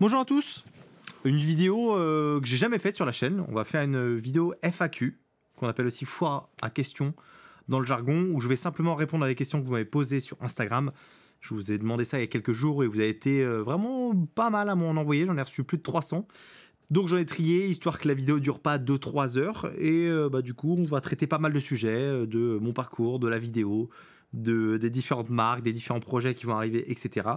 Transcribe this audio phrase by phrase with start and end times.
[0.00, 0.64] Bonjour à tous
[1.26, 3.44] Une vidéo euh, que j'ai jamais faite sur la chaîne.
[3.48, 5.20] On va faire une vidéo FAQ,
[5.56, 7.12] qu'on appelle aussi foire à questions
[7.68, 10.18] dans le jargon, où je vais simplement répondre à des questions que vous m'avez posées
[10.18, 10.90] sur Instagram.
[11.40, 13.62] Je vous ai demandé ça il y a quelques jours et vous avez été euh,
[13.62, 15.26] vraiment pas mal à m'en envoyer.
[15.26, 16.26] J'en ai reçu plus de 300.
[16.88, 19.70] Donc j'en ai trié, histoire que la vidéo dure pas 2-3 heures.
[19.76, 23.18] Et euh, bah, du coup, on va traiter pas mal de sujets, de mon parcours,
[23.18, 23.90] de la vidéo,
[24.32, 27.28] de, des différentes marques, des différents projets qui vont arriver, etc.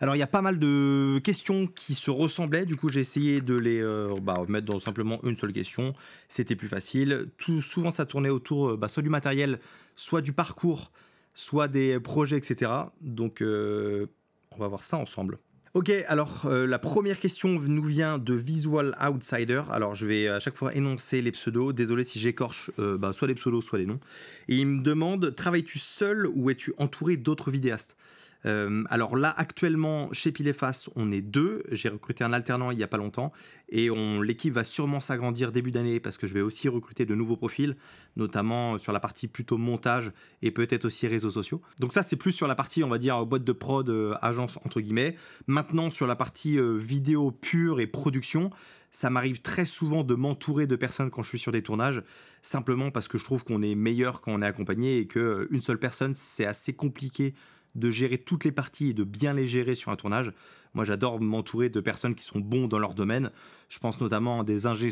[0.00, 3.40] Alors il y a pas mal de questions qui se ressemblaient, du coup j'ai essayé
[3.40, 5.92] de les euh, bah, mettre dans simplement une seule question,
[6.28, 7.28] c'était plus facile.
[7.36, 9.60] Tout, souvent ça tournait autour euh, bah, soit du matériel,
[9.96, 10.92] soit du parcours,
[11.34, 12.70] soit des projets, etc.
[13.00, 14.06] Donc euh,
[14.52, 15.38] on va voir ça ensemble.
[15.72, 19.62] Ok, alors la première question nous vient de Visual Outsider.
[19.70, 21.72] Alors je vais à chaque fois énoncer les pseudos.
[21.72, 24.00] Désolé si j'écorche bah, soit les pseudos, soit les noms.
[24.48, 27.96] Et il me demande travailles-tu seul ou es-tu entouré d'autres vidéastes?
[28.46, 31.62] Euh, alors là, actuellement, chez Pileface, on est deux.
[31.70, 33.32] J'ai recruté un alternant il n'y a pas longtemps.
[33.68, 33.88] Et
[34.22, 37.76] l'équipe va sûrement s'agrandir début d'année parce que je vais aussi recruter de nouveaux profils,
[38.16, 40.10] notamment sur la partie plutôt montage
[40.42, 41.60] et peut-être aussi réseaux sociaux.
[41.78, 44.58] Donc ça, c'est plus sur la partie, on va dire, boîte de prod, euh, agence,
[44.64, 45.16] entre guillemets.
[45.46, 48.50] Maintenant, sur la partie euh, vidéo pure et production,
[48.90, 52.02] ça m'arrive très souvent de m'entourer de personnes quand je suis sur des tournages,
[52.42, 55.78] simplement parce que je trouve qu'on est meilleur quand on est accompagné et qu'une seule
[55.78, 57.34] personne, c'est assez compliqué
[57.74, 60.32] de gérer toutes les parties et de bien les gérer sur un tournage.
[60.74, 63.30] Moi, j'adore m'entourer de personnes qui sont bons dans leur domaine.
[63.68, 64.88] Je pense notamment à des ingé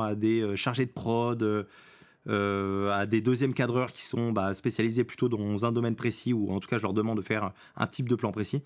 [0.00, 1.64] à des euh, chargés de prod, euh,
[2.28, 6.50] euh, à des deuxièmes cadreurs qui sont bah, spécialisés plutôt dans un domaine précis, ou
[6.52, 8.62] en tout cas, je leur demande de faire un type de plan précis.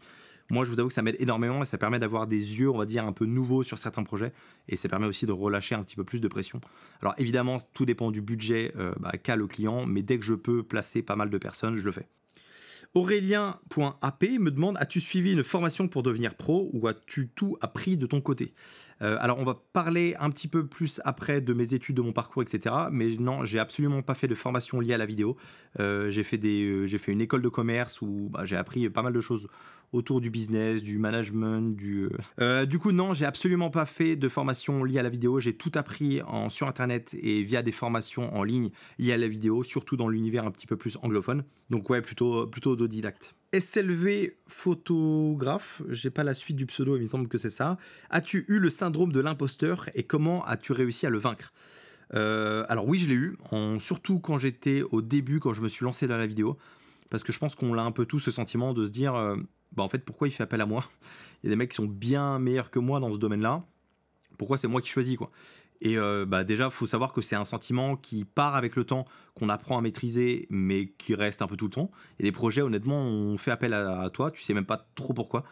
[0.50, 2.76] Moi, je vous avoue que ça m'aide énormément et ça permet d'avoir des yeux, on
[2.76, 4.32] va dire, un peu nouveaux sur certains projets.
[4.68, 6.60] Et ça permet aussi de relâcher un petit peu plus de pression.
[7.00, 10.62] Alors évidemment, tout dépend du budget bah, qu'a le client, mais dès que je peux
[10.62, 12.06] placer pas mal de personnes, je le fais.
[12.96, 18.06] Aurélien.ap me demande As-tu suivi une formation pour devenir pro ou as-tu tout appris de
[18.06, 18.54] ton côté?
[19.02, 22.12] Euh, Alors, on va parler un petit peu plus après de mes études, de mon
[22.12, 22.72] parcours, etc.
[22.92, 25.36] Mais non, j'ai absolument pas fait de formation liée à la vidéo.
[25.80, 29.12] Euh, j'ai fait, euh, fait une école de commerce où bah, j'ai appris pas mal
[29.12, 29.48] de choses
[29.94, 32.08] autour du business, du management, du...
[32.40, 35.40] Euh, du coup, non, j'ai absolument pas fait de formation liée à la vidéo.
[35.40, 39.28] J'ai tout appris en, sur Internet et via des formations en ligne liées à la
[39.28, 41.44] vidéo, surtout dans l'univers un petit peu plus anglophone.
[41.70, 43.34] Donc ouais, plutôt, plutôt autodidacte.
[43.52, 47.78] SLV photographe, j'ai pas la suite du pseudo, il me semble que c'est ça.
[48.10, 51.52] As-tu eu le syndrome de l'imposteur et comment as-tu réussi à le vaincre?
[52.14, 53.38] Euh, alors oui, je l'ai eu,
[53.78, 56.58] surtout quand j'étais au début, quand je me suis lancé dans la vidéo,
[57.10, 59.36] parce que je pense qu'on l'a un peu tout ce sentiment de se dire, euh,
[59.76, 60.84] bah en fait pourquoi il fait appel à moi?
[61.42, 63.64] Il y a des mecs qui sont bien meilleurs que moi dans ce domaine-là.
[64.38, 65.30] Pourquoi c'est moi qui choisis quoi?
[65.80, 69.04] Et euh, bah déjà, faut savoir que c'est un sentiment qui part avec le temps,
[69.34, 71.90] qu'on apprend à maîtriser, mais qui reste un peu tout le temps.
[72.18, 75.44] Et des projets, honnêtement, on fait appel à, toi, tu sais même pas trop pourquoi.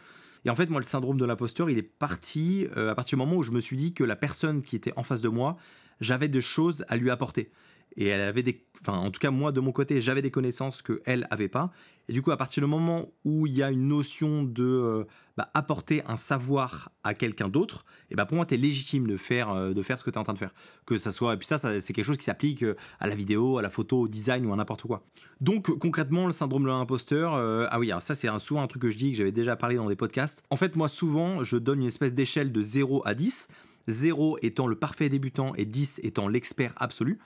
[0.45, 3.23] Et en fait, moi, le syndrome de l'imposteur, il est parti euh, à partir du
[3.23, 5.55] moment où je me suis dit que la personne qui était en face de moi,
[6.01, 7.51] j'avais des choses à lui apporter
[7.95, 10.81] et elle avait des enfin en tout cas moi de mon côté j'avais des connaissances
[10.81, 11.71] que elle avait pas
[12.09, 15.03] et du coup à partir du moment où il y a une notion de euh,
[15.37, 19.17] bah, apporter un savoir à quelqu'un d'autre et bah pour moi tu es légitime de
[19.17, 20.53] faire euh, de faire ce que tu es en train de faire.
[20.85, 23.57] Que ça soit et puis ça, c'est quelque chose qui s'applique euh, à la vidéo
[23.57, 25.03] à la photo au design ou à n'importe quoi.
[25.41, 28.97] Donc concrètement le syndrome de l'imposteur ah oui ça c'est souvent un truc que je
[28.97, 30.43] dis que j'avais déjà parlé dans des podcasts.
[30.49, 33.47] En fait moi souvent je donne une espèce d'échelle de 0 à 10
[33.87, 37.19] 0 étant le parfait débutant et 10 étant l'expert absolu.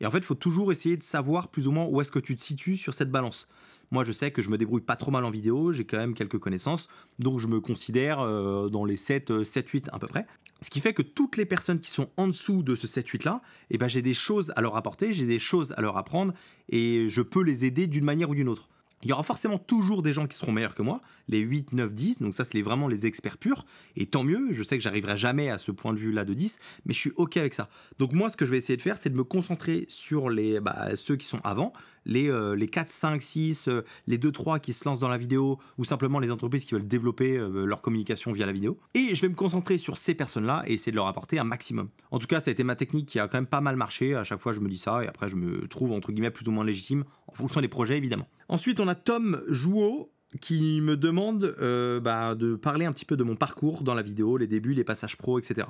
[0.00, 2.18] Et en fait, il faut toujours essayer de savoir plus ou moins où est-ce que
[2.18, 3.48] tu te situes sur cette balance.
[3.90, 6.14] Moi, je sais que je me débrouille pas trop mal en vidéo, j'ai quand même
[6.14, 6.88] quelques connaissances,
[7.18, 10.26] donc je me considère euh, dans les 7, 7, 8 à peu près.
[10.62, 13.24] Ce qui fait que toutes les personnes qui sont en dessous de ce 7, 8
[13.24, 16.32] là, eh ben, j'ai des choses à leur apporter, j'ai des choses à leur apprendre,
[16.68, 18.68] et je peux les aider d'une manière ou d'une autre.
[19.02, 21.92] Il y aura forcément toujours des gens qui seront meilleurs que moi, les 8, 9,
[21.92, 25.18] 10, donc ça c'est vraiment les experts purs, et tant mieux, je sais que j'arriverai
[25.18, 27.68] jamais à ce point de vue-là de 10, mais je suis ok avec ça.
[27.98, 30.60] Donc moi ce que je vais essayer de faire, c'est de me concentrer sur les,
[30.60, 31.74] bah, ceux qui sont avant,
[32.06, 33.68] les, euh, les 4, 5, 6,
[34.06, 36.86] les 2, 3 qui se lancent dans la vidéo, ou simplement les entreprises qui veulent
[36.86, 38.78] développer euh, leur communication via la vidéo.
[38.94, 41.90] Et je vais me concentrer sur ces personnes-là et essayer de leur apporter un maximum.
[42.10, 44.14] En tout cas, ça a été ma technique qui a quand même pas mal marché.
[44.14, 46.46] À chaque fois, je me dis ça, et après, je me trouve entre guillemets plus
[46.48, 48.28] ou moins légitime, en fonction des projets évidemment.
[48.48, 50.10] Ensuite, on a Tom Jouot
[50.40, 54.02] qui me demande euh, bah, de parler un petit peu de mon parcours dans la
[54.02, 55.66] vidéo, les débuts, les passages pro, etc.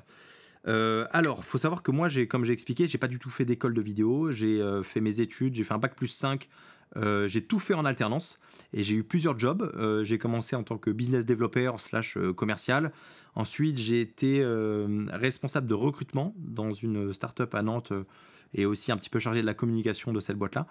[0.67, 3.75] Euh, alors, faut savoir que moi, comme j'ai expliqué, j'ai pas du tout fait d'école
[3.75, 4.31] de vidéo.
[4.31, 6.49] J'ai euh, fait mes études, j'ai fait un bac plus 5.
[6.97, 8.39] Euh, j'ai tout fait en alternance
[8.73, 9.73] et j'ai eu plusieurs jobs.
[10.05, 12.93] j'ai commencé en tant que business developer slash commercial.
[13.35, 14.45] Ensuite, j'ai été
[15.11, 17.93] responsable de recrutement dans une startup à Nantes
[18.55, 20.67] et aussi un petit peu chargé de la communication de cette boîte-là.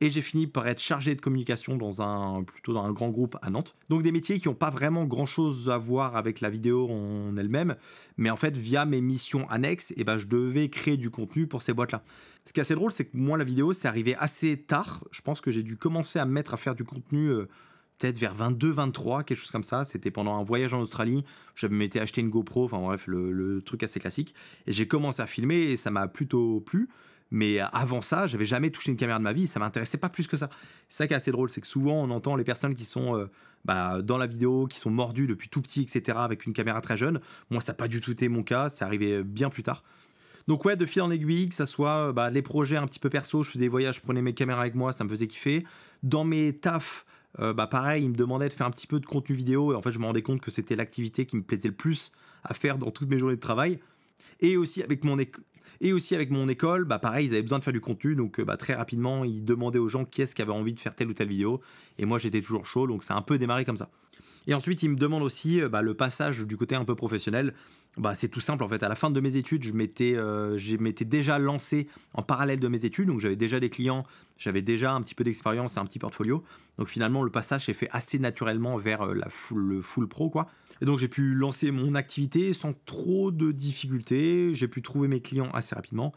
[0.00, 3.36] Et j'ai fini par être chargé de communication dans un plutôt dans un grand groupe
[3.42, 3.74] à Nantes.
[3.88, 7.36] Donc des métiers qui n'ont pas vraiment grand chose à voir avec la vidéo en
[7.36, 7.76] elle-même,
[8.16, 11.46] mais en fait via mes missions annexes, et eh ben je devais créer du contenu
[11.46, 12.02] pour ces boîtes-là.
[12.44, 15.04] Ce qui est assez drôle, c'est que moi la vidéo c'est arrivé assez tard.
[15.10, 17.28] Je pense que j'ai dû commencer à me mettre à faire du contenu.
[17.28, 17.48] Euh,
[18.00, 19.84] peut-être vers 22, 23, quelque chose comme ça.
[19.84, 21.22] C'était pendant un voyage en Australie.
[21.54, 24.34] Je m'étais acheté une GoPro, enfin bref, le, truc assez classique.
[24.66, 26.88] Et j'ai commencé à filmer et ça m'a plutôt plu.
[27.30, 30.26] Mais avant ça, j'avais jamais touché une caméra de ma vie, ça m'intéressait pas plus
[30.26, 30.50] que ça.
[30.88, 33.16] C'est ça qui est assez drôle, c'est que souvent on entend les personnes qui sont
[33.16, 33.26] euh,
[33.64, 36.96] bah, dans la vidéo, qui sont mordues depuis tout petit, etc., avec une caméra très
[36.96, 37.20] jeune.
[37.50, 39.84] Moi, ça n'a pas du tout été mon cas, c'est arrivé bien plus tard.
[40.48, 43.10] Donc ouais, de fil en aiguille, que ça soit bah, les projets un petit peu
[43.10, 45.64] perso, je faisais des voyages, je prenais mes caméras avec moi, ça me faisait kiffer.
[46.02, 47.04] Dans mes tafs,
[47.38, 49.76] euh, bah pareil, il me demandait de faire un petit peu de contenu vidéo et
[49.76, 52.10] en fait je me rendais compte que c'était l'activité qui me plaisait le plus
[52.42, 53.78] à faire dans toutes mes journées de travail.
[54.40, 55.18] Et aussi avec mon,
[55.80, 58.38] et aussi avec mon école, bah pareil, ils avaient besoin de faire du contenu, donc
[58.38, 60.94] euh, bah, très rapidement, ils demandaient aux gens qui est-ce qui avait envie de faire
[60.94, 61.60] telle ou telle vidéo.
[61.98, 63.90] Et moi j'étais toujours chaud, donc ça a un peu démarré comme ça.
[64.46, 67.54] Et ensuite, ils me demandent aussi euh, bah, le passage du côté un peu professionnel.
[67.96, 68.82] Bah, c'est tout simple en fait.
[68.82, 70.56] À la fin de mes études, je m'étais, euh,
[71.04, 74.04] déjà lancé en parallèle de mes études, donc j'avais déjà des clients,
[74.38, 76.44] j'avais déjà un petit peu d'expérience et un petit portfolio.
[76.78, 80.46] Donc finalement, le passage s'est fait assez naturellement vers euh, la le full pro quoi.
[80.80, 84.54] Et donc j'ai pu lancer mon activité sans trop de difficultés.
[84.54, 86.12] J'ai pu trouver mes clients assez rapidement.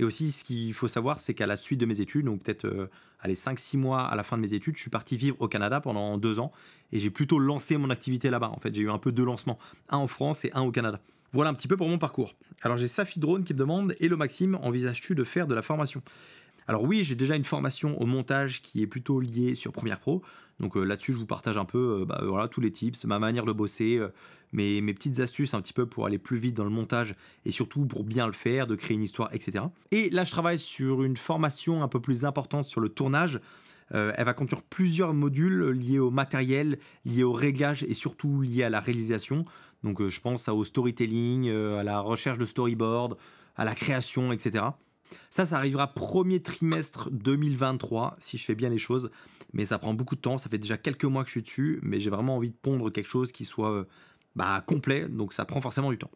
[0.00, 2.64] Et aussi, ce qu'il faut savoir, c'est qu'à la suite de mes études, donc peut-être
[2.64, 2.88] euh,
[3.20, 5.78] allez 5-6 mois à la fin de mes études, je suis parti vivre au Canada
[5.82, 6.52] pendant deux ans
[6.90, 8.48] et j'ai plutôt lancé mon activité là-bas.
[8.48, 9.58] En fait, j'ai eu un peu deux lancements,
[9.90, 11.02] un en France et un au Canada.
[11.32, 12.34] Voilà un petit peu pour mon parcours.
[12.62, 16.00] Alors j'ai Safi Drone qui me demande Hello Maxime, envisages-tu de faire de la formation?
[16.66, 20.22] Alors oui, j'ai déjà une formation au montage qui est plutôt liée sur Premiere Pro.
[20.60, 23.18] Donc euh, là-dessus, je vous partage un peu euh, bah, voilà, tous les tips, ma
[23.18, 24.08] manière de bosser, euh,
[24.52, 27.14] mes, mes, petites astuces un petit peu pour aller plus vite dans le montage
[27.46, 29.64] et surtout pour bien le faire, de créer une histoire, etc.
[29.90, 33.40] Et là, je travaille sur une formation un peu plus importante sur le tournage.
[33.90, 38.70] elle va contenir plusieurs modules liés au matériel, liés au réglage et surtout liés à
[38.70, 39.42] la réalisation.
[39.82, 43.16] Donc je pense au storytelling, à la recherche de storyboard,
[43.56, 44.64] à la création, etc.
[45.30, 49.10] Ça, ça arrivera premier trimestre 2023, si je fais bien les choses.
[49.52, 50.38] Mais ça prend beaucoup de temps.
[50.38, 51.78] Ça fait déjà quelques mois que je suis dessus.
[51.82, 53.84] Mais j'ai vraiment envie de pondre quelque chose qui soit euh,
[54.36, 55.08] bah, complet.
[55.08, 56.10] Donc ça prend forcément du temps.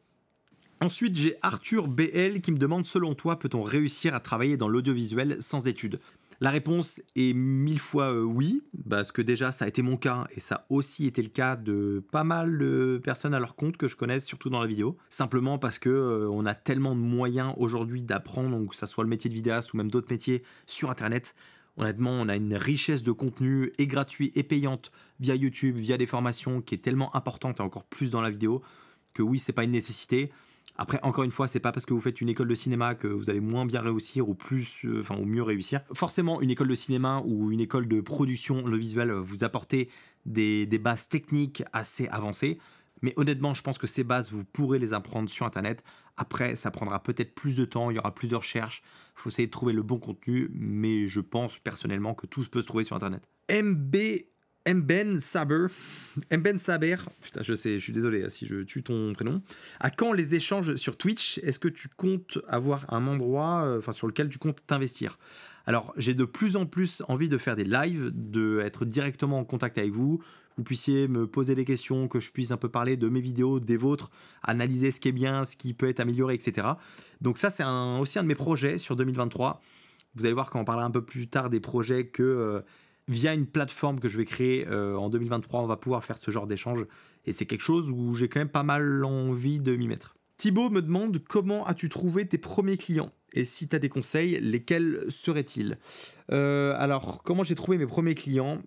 [0.80, 5.36] Ensuite, j'ai Arthur BL qui me demande Selon toi, peut-on réussir à travailler dans l'audiovisuel
[5.40, 6.00] sans études?
[6.40, 10.26] La réponse est mille fois euh, oui, parce que déjà ça a été mon cas
[10.34, 13.76] et ça a aussi été le cas de pas mal de personnes à leur compte
[13.76, 14.96] que je connaisse, surtout dans la vidéo.
[15.10, 19.10] Simplement parce que euh, on a tellement de moyens aujourd'hui d'apprendre, que ça soit le
[19.10, 21.34] métier de vidéaste ou même d'autres métiers sur Internet.
[21.76, 26.06] Honnêtement, on a une richesse de contenu et gratuit et payante via YouTube, via des
[26.06, 28.62] formations qui est tellement importante et encore plus dans la vidéo
[29.14, 30.30] que oui, c'est pas une nécessité.
[30.76, 33.06] Après, encore une fois, c'est pas parce que vous faites une école de cinéma que
[33.06, 35.80] vous allez moins bien réussir ou plus, euh, enfin, ou mieux réussir.
[35.92, 39.88] Forcément, une école de cinéma ou une école de production, le visuel, vous apporter
[40.26, 42.58] des, des bases techniques assez avancées.
[43.02, 45.84] Mais honnêtement, je pense que ces bases, vous pourrez les apprendre sur Internet.
[46.16, 48.82] Après, ça prendra peut-être plus de temps, il y aura plus de recherches.
[49.16, 52.48] Il faut essayer de trouver le bon contenu, mais je pense personnellement que tout se
[52.48, 53.28] peut se trouver sur Internet.
[53.50, 53.96] MB
[54.66, 55.66] Mben Saber,
[56.30, 59.42] Mben Saber, putain, je sais, je suis désolé hein, si je tue ton prénom.
[59.80, 61.38] À quand les échanges sur Twitch?
[61.42, 65.18] Est-ce que tu comptes avoir un endroit euh, sur lequel tu comptes t'investir?
[65.66, 69.44] Alors, j'ai de plus en plus envie de faire des lives, de être directement en
[69.44, 70.22] contact avec vous,
[70.56, 73.60] vous puissiez me poser des questions, que je puisse un peu parler de mes vidéos,
[73.60, 74.10] des vôtres,
[74.42, 76.68] analyser ce qui est bien, ce qui peut être amélioré, etc.
[77.20, 77.64] Donc ça, c'est
[77.98, 79.60] aussi un de mes projets sur 2023.
[80.14, 82.22] Vous allez voir quand on parlera un peu plus tard des projets que...
[82.22, 82.60] Euh,
[83.08, 86.30] via une plateforme que je vais créer euh, en 2023, on va pouvoir faire ce
[86.30, 86.86] genre d'échange.
[87.26, 90.16] Et c'est quelque chose où j'ai quand même pas mal envie de m'y mettre.
[90.36, 94.40] Thibaut me demande comment as-tu trouvé tes premiers clients Et si tu as des conseils,
[94.40, 95.78] lesquels seraient-ils?
[96.32, 98.60] Euh, Alors, comment j'ai trouvé mes premiers clients?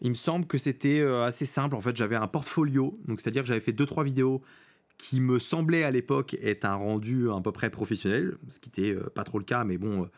[0.00, 1.74] Il me semble que c'était euh, assez simple.
[1.74, 4.42] En fait, j'avais un portfolio, donc c'est-à-dire que j'avais fait 2-3 vidéos
[4.98, 8.98] qui me semblaient à l'époque être un rendu à peu près professionnel, ce qui n'était
[9.10, 10.08] pas trop le cas, mais bon,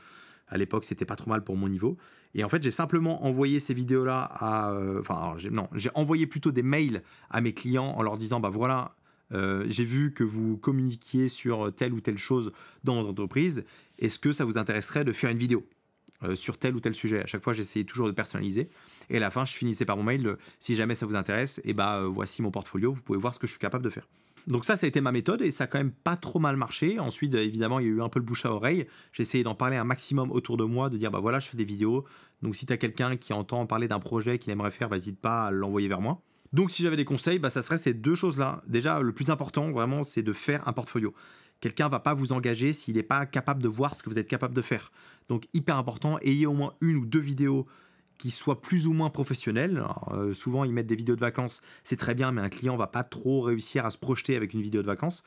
[0.47, 1.97] à l'époque, c'était pas trop mal pour mon niveau.
[2.35, 4.73] Et en fait, j'ai simplement envoyé ces vidéos-là à.
[4.73, 8.50] Euh, enfin, non, j'ai envoyé plutôt des mails à mes clients en leur disant bah
[8.50, 8.92] voilà,
[9.32, 12.52] euh, j'ai vu que vous communiquiez sur telle ou telle chose
[12.85, 13.64] dans votre entreprise.
[13.99, 15.66] Est-ce que ça vous intéresserait de faire une vidéo
[16.23, 17.23] euh, sur tel ou tel sujet?
[17.23, 18.68] À chaque fois, j'essayais toujours de personnaliser.
[19.11, 21.73] Et à la fin, je finissais par mon mail si jamais ça vous intéresse, et
[21.73, 24.06] bah voici mon portfolio, vous pouvez voir ce que je suis capable de faire.
[24.49, 26.57] Donc ça, ça a été ma méthode et ça a quand même pas trop mal
[26.57, 26.99] marché.
[26.99, 28.87] Ensuite, évidemment, il y a eu un peu le bouche à oreille.
[29.12, 31.57] J'ai essayé d'en parler un maximum autour de moi, de dire bah voilà, je fais
[31.59, 32.07] des vidéos.
[32.40, 35.50] Donc si tu quelqu'un qui entend parler d'un projet qu'il aimerait faire, n'hésite pas à
[35.50, 36.23] l'envoyer vers moi.
[36.55, 38.62] Donc si j'avais des conseils, bah, ça serait ces deux choses-là.
[38.67, 41.12] Déjà, le plus important, vraiment, c'est de faire un portfolio.
[41.61, 44.28] Quelqu'un va pas vous engager s'il n'est pas capable de voir ce que vous êtes
[44.28, 44.93] capable de faire.
[45.28, 47.67] Donc hyper important, ayez au moins une ou deux vidéos
[48.18, 49.82] qui soient plus ou moins professionnelles.
[50.12, 52.88] Euh, souvent ils mettent des vidéos de vacances, c'est très bien, mais un client va
[52.88, 55.22] pas trop réussir à se projeter avec une vidéo de vacances.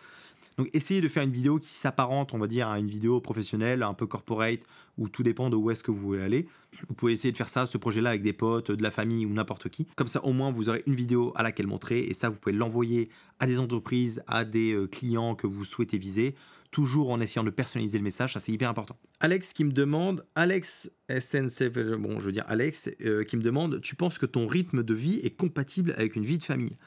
[0.57, 3.83] Donc essayez de faire une vidéo qui s'apparente, on va dire, à une vidéo professionnelle,
[3.83, 4.61] un peu corporate,
[4.97, 6.47] où tout dépend de où est-ce que vous voulez aller.
[6.87, 9.29] Vous pouvez essayer de faire ça, ce projet-là, avec des potes, de la famille ou
[9.29, 9.87] n'importe qui.
[9.95, 12.55] Comme ça, au moins, vous aurez une vidéo à laquelle montrer, et ça, vous pouvez
[12.55, 16.35] l'envoyer à des entreprises, à des euh, clients que vous souhaitez viser,
[16.71, 18.97] toujours en essayant de personnaliser le message, ça c'est hyper important.
[19.19, 23.81] Alex qui me demande, Alex SNCF, bon je veux dire Alex, euh, qui me demande,
[23.81, 26.77] tu penses que ton rythme de vie est compatible avec une vie de famille?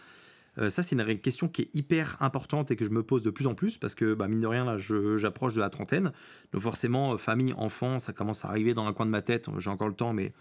[0.56, 3.30] Euh, ça, c'est une question qui est hyper importante et que je me pose de
[3.30, 6.12] plus en plus parce que, bah, mine de rien, là, j'approche de la trentaine.
[6.52, 9.48] Donc, forcément, euh, famille, enfant, ça commence à arriver dans un coin de ma tête.
[9.58, 10.32] J'ai encore le temps, mais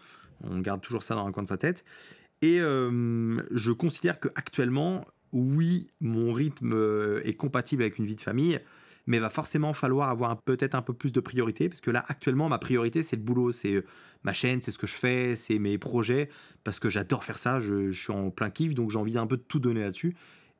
[0.44, 1.84] on garde toujours ça dans un coin de sa tête.
[2.44, 6.74] Et je considère que actuellement, oui, mon rythme
[7.24, 8.60] est compatible avec une vie de famille,
[9.06, 12.50] mais va forcément falloir avoir peut-être un peu plus de priorité parce que là, actuellement,
[12.50, 13.84] ma priorité, c'est le boulot, c'est
[14.24, 16.30] ma chaîne, c'est ce que je fais, c'est mes projets,
[16.64, 19.38] parce que j'adore faire ça, je, suis en plein kiff, donc j'ai envie d'un peu
[19.38, 20.16] de tout donner là-dessus.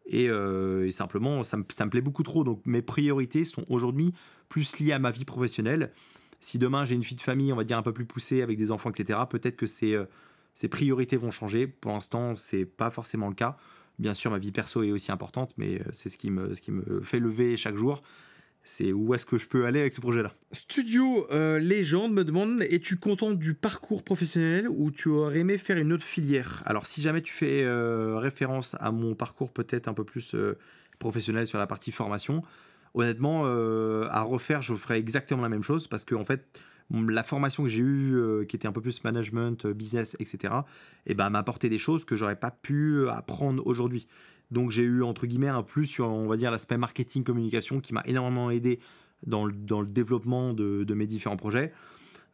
[0.06, 2.44] Et, euh, simplement, ça me, ça me, plaît beaucoup trop.
[2.44, 4.14] Donc mes priorités sont aujourd'hui
[4.50, 5.92] plus liées à ma vie professionnelle.
[6.42, 8.58] Si demain j'ai une fille de famille, on va dire un peu plus poussée, avec
[8.58, 10.06] des enfants, etc., peut-être que ces, euh,
[10.56, 11.68] ces priorités vont changer.
[11.68, 13.56] Pour l'instant, c'est pas forcément le cas.
[13.98, 17.02] Bien sûr, ma vie perso est aussi importante, mais euh, c'est ce ce qui me
[17.02, 18.02] fait lever chaque jour
[18.64, 20.34] c'est où est-ce que je peux aller avec ce projet-là.
[20.52, 25.78] Studio euh, Légende me demande es-tu content du parcours professionnel ou tu aurais aimé faire
[25.78, 26.64] une autre filière?
[26.66, 30.58] Alors, si jamais tu fais euh, référence à mon parcours peut-être un peu plus euh,
[31.00, 32.42] professionnel sur la partie formation,
[32.94, 36.46] honnêtement, à refaire, je ferais exactement la même chose parce que fait,
[36.94, 40.54] la formation que j'ai eue, qui était un peu plus management, business, etc.,
[41.06, 44.08] eh ben, m'a apporté des choses que j'aurais pas pu apprendre aujourd'hui.
[44.52, 47.94] Donc j'ai eu entre guillemets un plus sur on va dire l'aspect marketing communication qui
[47.94, 48.80] m'a énormément aidé
[49.26, 51.74] dans le, développement de, mes différents projets.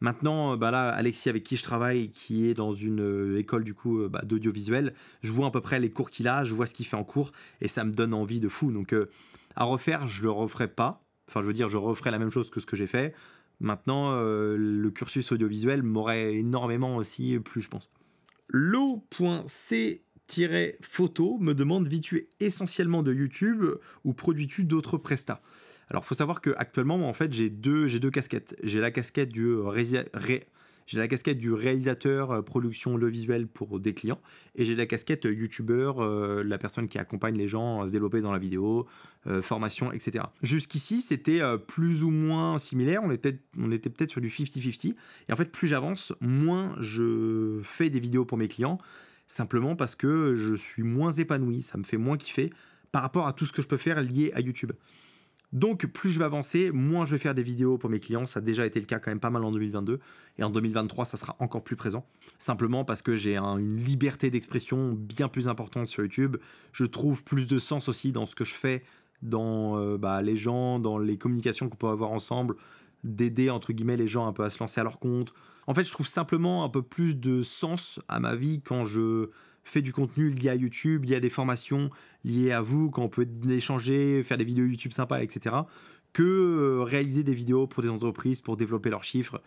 [0.01, 3.63] Maintenant, euh, bah là, Alexis avec qui je travaille, qui est dans une euh, école
[3.66, 6.54] du coup euh, bah, d'audiovisuel, je vois à peu près les cours qu'il a, je
[6.54, 8.72] vois ce qu'il fait en cours et ça me donne envie de fou.
[8.72, 8.96] Donc
[9.56, 11.04] à refaire, je le referai pas.
[11.28, 13.13] Enfin, je veux dire, je referai la même chose que ce que j'ai fait.
[13.60, 17.89] Maintenant, le cursus audiovisuel m'aurait énormément aussi plu, je pense.
[18.48, 20.01] L'eau.c
[20.82, 23.66] photo me demande vis-tu essentiellement de YouTube
[24.04, 25.42] ou produis-tu d'autres prestats?
[25.89, 28.56] Alors, faut savoir que actuellement, en fait, j'ai deux, deux casquettes.
[28.62, 29.56] J'ai la casquette du
[30.89, 34.19] j'ai la casquette du réalisateur euh, production le visuel pour des clients
[34.55, 38.22] et j'ai la casquette youtubeur, euh, la personne qui accompagne les gens à se développer
[38.22, 38.88] dans la vidéo,
[39.27, 40.25] euh, formation, etc.
[40.41, 43.01] Jusqu'ici, c'était plus ou moins similaire.
[43.03, 44.96] On était, on était peut-être sur du 50-50.
[45.27, 48.79] Et en fait, plus j'avance, moins je fais des vidéos pour mes clients
[49.27, 52.51] simplement parce que je suis moins épanoui, ça me fait moins kiffer
[52.91, 54.72] par rapport à tout ce que je peux faire lié à YouTube.
[55.51, 58.39] Donc plus je vais avancer, moins je vais faire des vidéos pour mes clients, ça
[58.39, 60.00] a déjà été le cas quand même pas mal en 2022,
[60.38, 62.06] et en 2023 ça sera encore plus présent,
[62.38, 66.38] simplement parce que j'ai une liberté d'expression bien plus importante sur YouTube,
[66.72, 68.84] je trouve plus de sens aussi dans ce que je fais,
[69.24, 72.56] dans euh, bah, les gens, dans les communications qu'on peut avoir ensemble,
[73.03, 75.34] d'aider entre guillemets les gens un peu à se lancer à leur compte,
[75.70, 79.29] en fait, je trouve simplement un peu plus de sens à ma vie quand je
[79.69, 81.89] fais du contenu lié à YouTube, lié à des formations
[82.23, 85.55] liées à vous, quand on peut échanger, faire des vidéos YouTube sympas, etc.,
[86.11, 89.41] que euh, réaliser des vidéos pour des entreprises pour développer leurs chiffres.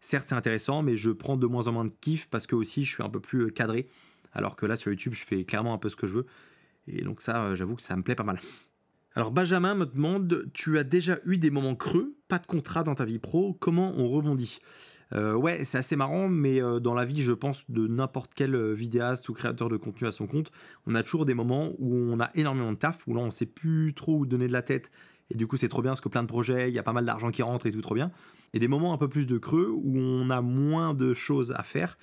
[0.00, 2.84] Certes, c'est intéressant, mais je prends de moins en moins de kiff parce que aussi
[2.84, 3.88] je suis un peu plus euh, cadré.
[4.32, 6.26] Alors que là, sur YouTube, je fais clairement un peu ce que je veux.
[6.88, 8.40] Et donc, ça, euh, j'avoue que ça me plaît pas mal.
[9.14, 12.94] Alors, Benjamin me demande Tu as déjà eu des moments creux, pas de contrat dans
[12.94, 14.60] ta vie pro, comment on rebondit?
[15.14, 18.54] Euh, ouais, c'est assez marrant, mais euh, dans la vie, je pense, de n'importe quel
[18.54, 20.50] euh, vidéaste ou créateur de contenu à son compte,
[20.86, 23.46] on a toujours des moments où on a énormément de taf, où là, on sait
[23.46, 24.90] plus trop où donner de la tête.
[25.30, 26.92] Et du coup, c'est trop bien parce que plein de projets, il y a pas
[26.92, 28.10] mal d'argent qui rentre et tout trop bien.
[28.54, 31.62] Et des moments un peu plus de creux où on a moins de choses à
[31.62, 31.98] faire.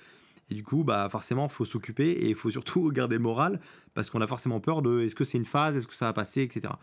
[0.48, 3.60] Et du coup, bah forcément, faut s'occuper et il faut surtout garder le moral
[3.94, 6.12] parce qu'on a forcément peur de est-ce que c'est une phase, est-ce que ça va
[6.12, 6.74] passer, etc.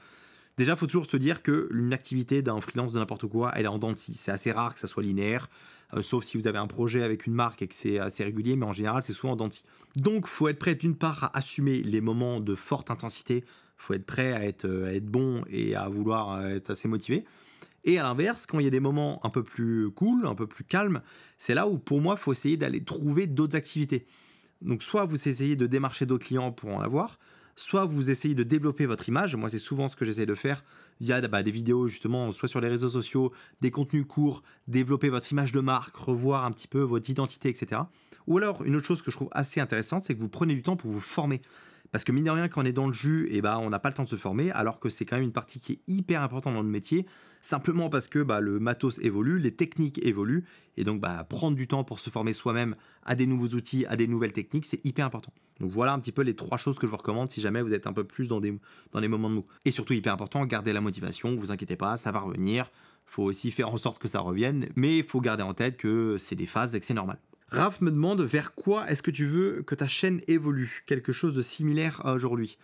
[0.58, 3.70] Déjà, faut toujours se dire que une activité d'un freelance de n'importe quoi, elle est
[3.70, 4.14] en dents de scie.
[4.14, 5.50] C'est assez rare que ça soit linéaire.
[5.94, 8.56] Euh, sauf si vous avez un projet avec une marque et que c'est assez régulier,
[8.56, 9.64] mais en général, c'est souvent en denti.
[9.96, 13.44] Donc, faut être prêt d'une part à assumer les moments de forte intensité,
[13.78, 17.26] faut être prêt à être, être bon et à vouloir être assez motivé.
[17.86, 20.48] Et à l'inverse, quand il y a des moments un peu plus cool, un peu
[20.48, 21.02] plus calmes,
[21.38, 24.06] c'est là où pour moi, faut essayer d'aller trouver d'autres activités.
[24.62, 27.20] Donc soit vous essayez de démarcher d'autres clients pour en avoir,
[27.56, 29.36] soit vous essayez de développer votre image.
[29.36, 30.64] Moi, c'est souvent ce que j'essaie de faire
[31.00, 33.32] via bah, des vidéos, justement, soit sur les réseaux sociaux,
[33.62, 37.82] des contenus courts, développer votre image de marque, revoir un petit peu votre identité, etc.
[38.28, 40.64] Ou alors, une autre chose que je trouve assez intéressante, c'est que vous prenez du
[40.64, 41.42] temps pour vous former.
[41.94, 43.70] Parce que mine de rien, quand on est dans le jus, et eh bah, on
[43.70, 45.74] n'a pas le temps de se former, alors que c'est quand même une partie qui
[45.74, 47.06] est hyper importante dans le métier,
[47.44, 50.44] simplement parce que bah, le matos évolue, les techniques évoluent,
[50.76, 53.96] et donc bah, prendre du temps pour se former soi-même à des nouveaux outils, à
[53.96, 55.32] des nouvelles techniques, c'est hyper important.
[55.60, 57.76] Donc voilà un petit peu les trois choses que je vous recommande si jamais vous
[57.76, 58.58] êtes un peu plus dans des,
[58.92, 59.46] dans des moments de mou.
[59.66, 62.72] Et surtout hyper important, gardez la motivation, vous inquiétez pas, ça va revenir,
[63.06, 66.18] faut aussi faire en sorte que ça revienne, mais il faut garder en tête que
[66.18, 67.20] c'est des phases et que c'est normal.
[67.54, 70.82] Raph me demande vers quoi est-ce que tu veux que ta chaîne évolue?
[70.88, 72.58] Quelque chose de similaire à aujourd'hui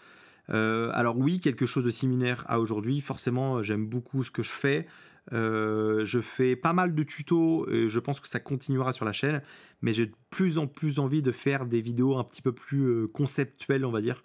[0.52, 3.02] euh, alors oui, quelque chose de similaire à aujourd'hui.
[3.02, 4.88] Forcément, j'aime beaucoup ce que je fais.
[5.32, 9.12] Euh, je fais pas mal de tutos et je pense que ça continuera sur la
[9.12, 9.44] chaîne.
[9.82, 12.88] Mais j'ai de plus en plus envie de faire des vidéos un petit peu plus
[12.88, 14.24] euh, conceptuelles, on va dire.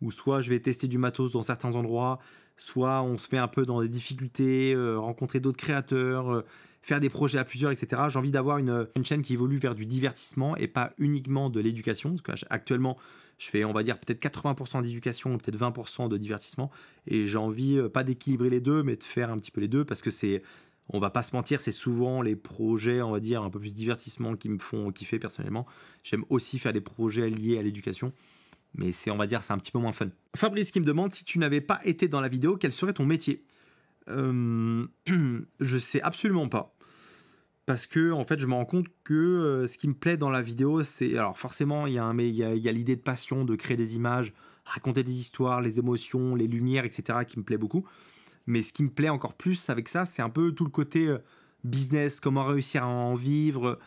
[0.00, 2.20] Où soit je vais tester du matos dans certains endroits,
[2.56, 6.42] soit on se met un peu dans des difficultés, rencontrer d'autres créateurs,
[6.86, 8.02] faire des projets à plusieurs, etc.
[8.10, 12.14] J'ai envie d'avoir une, chaîne qui évolue vers du divertissement et pas uniquement de l'éducation.
[12.14, 12.96] Parce qu'actuellement,
[13.38, 16.70] je fais, on va dire, peut-être 80% d'éducation, peut-être 20% de divertissement.
[17.08, 19.66] Et j'ai envie, euh, pas d'équilibrer les deux, mais de faire un petit peu les
[19.66, 20.44] deux parce que c'est,
[20.88, 23.74] on va pas se mentir, c'est souvent les projets, on va dire, un peu plus
[23.74, 25.66] divertissement qui me font kiffer personnellement.
[26.04, 28.12] J'aime aussi faire des projets liés à l'éducation.
[28.74, 30.10] Mais c'est, on va dire, c'est un petit peu moins fun.
[30.36, 33.06] Fabrice qui me demande si tu n'avais pas été dans la vidéo, quel serait ton
[33.06, 33.44] métier?
[34.08, 34.86] Euh,
[35.60, 36.75] Je sais absolument pas
[37.66, 40.30] parce que en fait je me rends compte que euh, ce qui me plaît dans
[40.30, 43.56] la vidéo c'est alors forcément il y a il y a, l'idée de passion de
[43.56, 44.32] créer des images
[44.64, 47.84] raconter des histoires les émotions les lumières etc qui me plaît beaucoup.
[48.48, 51.08] Mais ce qui me plaît encore plus avec ça c'est un peu tout le côté
[51.08, 51.18] euh,
[51.64, 53.80] business comment réussir à en vivre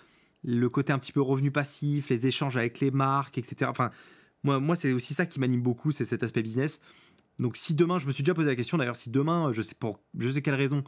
[0.43, 3.91] le côté un petit peu revenu passif les échanges avec les marques etc enfin
[4.43, 6.81] moi, moi c'est aussi ça qui m'anime beaucoup c'est cet aspect business.
[7.39, 9.75] Donc si demain je me suis déjà posé la question d'ailleurs si demain je sais
[9.75, 10.83] pour je sais quelle raison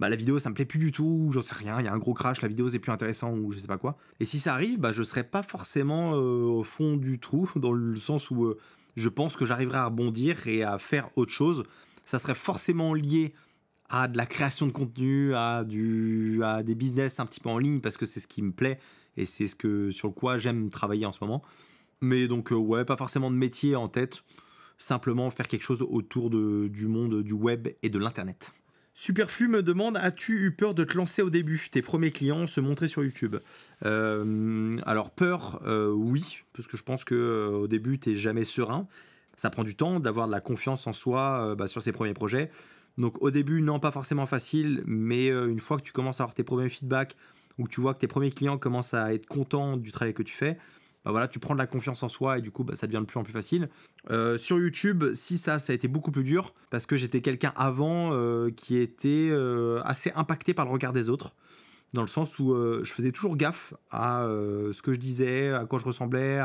[0.00, 1.92] bah la vidéo ça me plaît plus du tout, j'en sais rien, il y a
[1.92, 3.96] un gros crash, la vidéo c'est plus intéressant ou je sais pas quoi.
[4.20, 7.72] Et si ça arrive, bah je serai pas forcément euh, au fond du trou, dans
[7.72, 8.58] le sens où euh,
[8.96, 11.64] je pense que j'arriverai à rebondir et à faire autre chose.
[12.04, 13.34] Ça serait forcément lié
[13.88, 17.58] à de la création de contenu, à, du, à des business un petit peu en
[17.58, 18.78] ligne, parce que c'est ce qui me plaît
[19.16, 21.42] et c'est ce que sur quoi j'aime travailler en ce moment.
[22.00, 24.24] Mais donc euh, ouais, pas forcément de métier en tête,
[24.76, 28.52] simplement faire quelque chose autour du monde du web et de l'internet.
[28.96, 31.60] Superflu me demande As-tu eu peur de te lancer au début?
[31.70, 33.36] Tes premiers clients se montraient sur YouTube.
[33.84, 38.86] Euh, alors, peur, euh, oui, parce que je pense qu'au euh, début, tu jamais serein.
[39.36, 42.50] Ça prend du temps d'avoir de la confiance en soi bah, sur ses premiers projets.
[42.96, 46.34] Donc, au début, non, pas forcément facile, mais une fois que tu commences à avoir
[46.34, 47.16] tes premiers feedbacks
[47.58, 50.22] ou que tu vois que tes premiers clients commencent à être contents du travail que
[50.22, 50.56] tu fais,
[51.04, 53.00] bah voilà, tu prends de la confiance en soi et du coup, bah, ça devient
[53.00, 53.68] de plus en plus facile.
[54.10, 57.52] Euh, sur YouTube, si ça, ça a été beaucoup plus dur parce que j'étais quelqu'un
[57.56, 61.34] avant euh, qui était euh, assez impacté par le regard des autres.
[61.92, 65.78] Dans le sens où je faisais toujours gaffe à ce que je disais, à quoi
[65.78, 66.40] je ressemblais.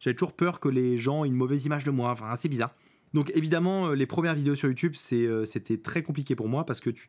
[0.00, 2.10] J'avais toujours peur que les gens aient une mauvaise image de moi.
[2.10, 2.74] Enfin, assez bizarre.
[3.14, 7.08] Donc évidemment, les premières vidéos sur YouTube, c'était très compliqué pour moi parce que tu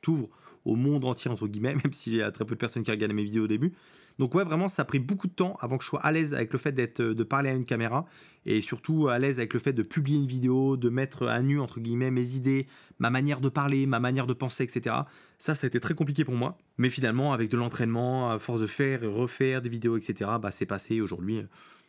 [0.00, 0.30] t'ouvres
[0.64, 3.12] au monde entier, entre guillemets, même s'il y a très peu de personnes qui regardent
[3.12, 3.72] mes vidéos au début.
[4.18, 6.34] Donc ouais, vraiment, ça a pris beaucoup de temps avant que je sois à l'aise
[6.34, 8.04] avec le fait d'être, de parler à une caméra
[8.44, 11.60] et surtout à l'aise avec le fait de publier une vidéo, de mettre à nu,
[11.60, 12.66] entre guillemets, mes idées,
[12.98, 14.96] ma manière de parler, ma manière de penser, etc.
[15.38, 16.58] Ça, ça a été très compliqué pour moi.
[16.78, 20.50] Mais finalement, avec de l'entraînement, à force de faire et refaire des vidéos, etc., bah,
[20.50, 21.42] c'est passé aujourd'hui.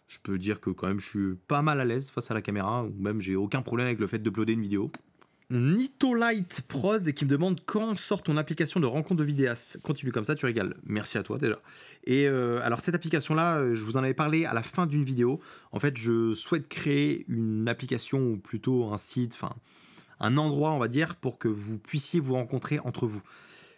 [0.08, 2.42] Je peux dire que quand même, je suis pas mal à l'aise face à la
[2.42, 4.92] caméra, ou même j'ai aucun problème avec le fait d'uploader une vidéo.
[5.50, 9.80] Nitolite Prod qui me demande quand sort ton application de rencontre de vidéastes.
[9.82, 10.76] Continue comme ça, tu régales.
[10.86, 11.60] Merci à toi déjà.
[12.06, 15.04] Et euh, alors cette application-là, euh, je vous en avais parlé à la fin d'une
[15.04, 15.40] vidéo.
[15.72, 19.54] En fait, je souhaite créer une application ou plutôt un site, enfin
[20.20, 23.22] un endroit, on va dire, pour que vous puissiez vous rencontrer entre vous.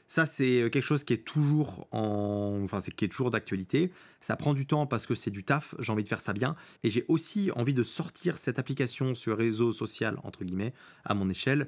[0.08, 3.92] Ça, c'est euh, quelque chose qui est toujours en, enfin, qui est toujours d'actualité.
[4.20, 5.76] Ça prend du temps parce que c'est du taf.
[5.80, 9.38] J'ai envie de faire ça bien, et j'ai aussi envie de sortir cette application sur
[9.38, 11.68] réseau social entre guillemets à mon échelle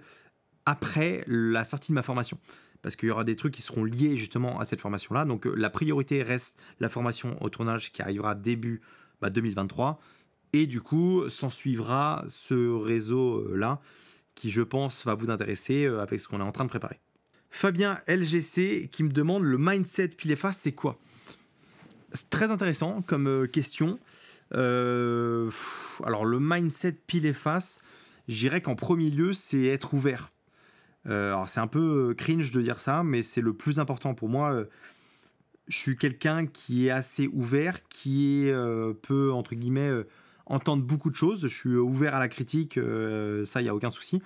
[0.65, 2.37] après la sortie de ma formation.
[2.81, 5.25] Parce qu'il y aura des trucs qui seront liés justement à cette formation-là.
[5.25, 8.81] Donc euh, la priorité reste la formation au tournage qui arrivera début
[9.21, 9.91] 2023.
[9.93, 9.99] Bah,
[10.53, 13.81] et du coup, s'en suivra ce réseau-là
[14.35, 16.99] qui, je pense, va vous intéresser euh, avec ce qu'on est en train de préparer.
[17.49, 20.99] Fabien LGC qui me demande le mindset pile et face, c'est quoi?
[22.13, 23.99] C'est très intéressant comme euh, question.
[24.53, 25.49] Euh,
[26.03, 27.81] alors, le mindset pile et face,
[28.27, 30.31] je qu'en premier lieu, c'est être ouvert.
[31.07, 34.29] Euh, alors, c'est un peu cringe de dire ça, mais c'est le plus important pour
[34.29, 34.63] moi.
[35.67, 38.49] je suis quelqu'un qui est assez ouvert, qui
[39.03, 39.91] peut, entre guillemets,
[40.45, 41.41] entendre beaucoup de choses.
[41.41, 44.21] Je suis ouvert à la critique, ça, il n'y a aucun souci.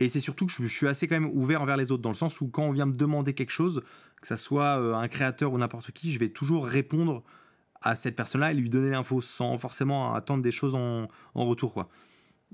[0.00, 2.14] Et c'est surtout que je, suis assez quand même ouvert envers les autres, dans le
[2.14, 3.82] sens où quand on vient me demander quelque chose,
[4.20, 7.22] que ça soit euh, un créateur ou n'importe qui, je vais toujours répondre
[7.80, 11.88] à cette personne-là et lui donner l'info sans forcément attendre des choses en, retour.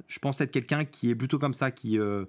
[0.09, 1.99] Je pense être quelqu'un qui est plutôt comme ça, qui...
[1.99, 2.25] Euh,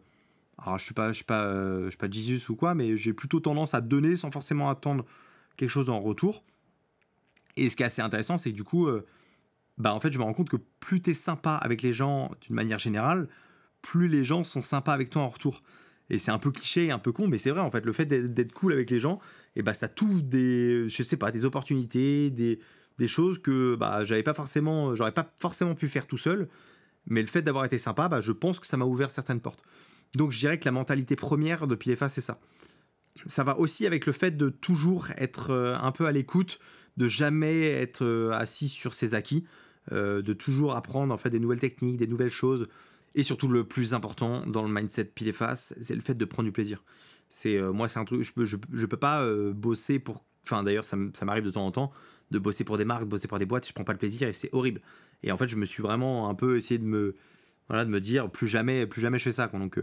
[0.58, 1.52] alors je suis pas, suis pas,
[1.86, 5.06] je suis pas Jesus ou quoi, mais j'ai plutôt tendance à donner sans forcément attendre
[5.58, 6.43] quelque chose en retour.
[7.58, 8.88] Et ce qui est assez intéressant, c'est que du coup,
[9.80, 12.32] bah en fait, je me rends compte que plus tu es sympa avec les gens
[12.41, 13.28] d'une manière générale,
[13.82, 15.63] plus les gens sont sympas avec toi en retour.
[16.10, 18.06] Et c'est un peu cliché, un peu con, mais c'est vrai en fait, le fait
[18.06, 19.20] d'être cool avec les gens,
[19.56, 22.60] et bah ça t'ouvre des, je sais pas, des opportunités, des,
[23.00, 26.50] des choses que bah j'avais pas forcément, j'aurais pas forcément pu faire tout seul.
[27.08, 29.63] Mais le fait d'avoir été sympa, bah, je pense que ça m'a ouvert certaines portes.
[30.15, 32.39] Donc je dirais que la mentalité première de Pilefa, c'est ça.
[33.26, 36.60] Ça va aussi avec le fait de toujours être euh, un peu à l'écoute,
[36.98, 39.46] de jamais être euh, assis sur ses acquis,
[39.91, 42.67] euh, de toujours apprendre en fait des nouvelles techniques, des nouvelles choses.
[43.15, 46.26] Et surtout le plus important dans le mindset pile et face, c'est le fait de
[46.26, 46.84] prendre du plaisir.
[47.30, 50.84] C'est euh, moi c'est un truc je peux peux pas euh, bosser pour enfin d'ailleurs
[50.86, 51.91] ça, m'arrive de temps en temps
[52.32, 54.28] de bosser pour des marques, de bosser pour des boîtes, je prends pas le plaisir
[54.28, 54.82] et c'est horrible.
[55.24, 57.15] Et en fait, je me suis vraiment un peu essayé de me
[57.67, 59.80] voilà, de me dire plus jamais plus jamais je fais ça Donc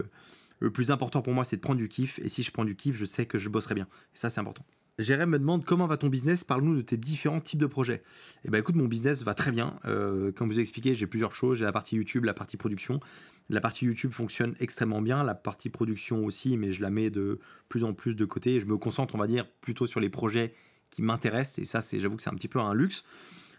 [0.59, 2.75] le plus important pour moi, c'est de prendre du kiff et si je prends du
[2.75, 3.87] kiff, je sais que je bosserai bien.
[4.13, 4.65] Et ça c'est important.
[4.99, 8.03] Jérém me demande comment va ton business, parle-nous de tes différents types de projets.
[8.43, 9.79] Eh ben écoute, mon business va très bien.
[9.85, 11.59] Euh, comme vous ai expliqué, j'ai plusieurs choses.
[11.59, 12.99] J'ai la partie YouTube, la partie production.
[13.49, 17.39] La partie YouTube fonctionne extrêmement bien, la partie production aussi, mais je la mets de
[17.69, 18.59] plus en plus de côté.
[18.59, 20.53] Je me concentre, on va dire, plutôt sur les projets
[20.89, 21.59] qui m'intéressent.
[21.59, 23.05] Et ça, c'est, j'avoue que c'est un petit peu un luxe.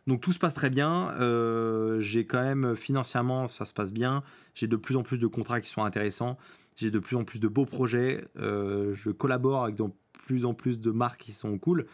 [0.06, 1.10] Donc tout se passe très bien.
[1.20, 4.22] Euh, j'ai quand même financièrement, ça se passe bien.
[4.54, 6.36] J'ai de plus en plus de contrats qui sont intéressants.
[6.76, 8.24] J'ai de plus en plus de beaux projets.
[8.38, 9.76] Euh, je collabore avec
[10.22, 11.86] plus en plus de marques qui sont cool.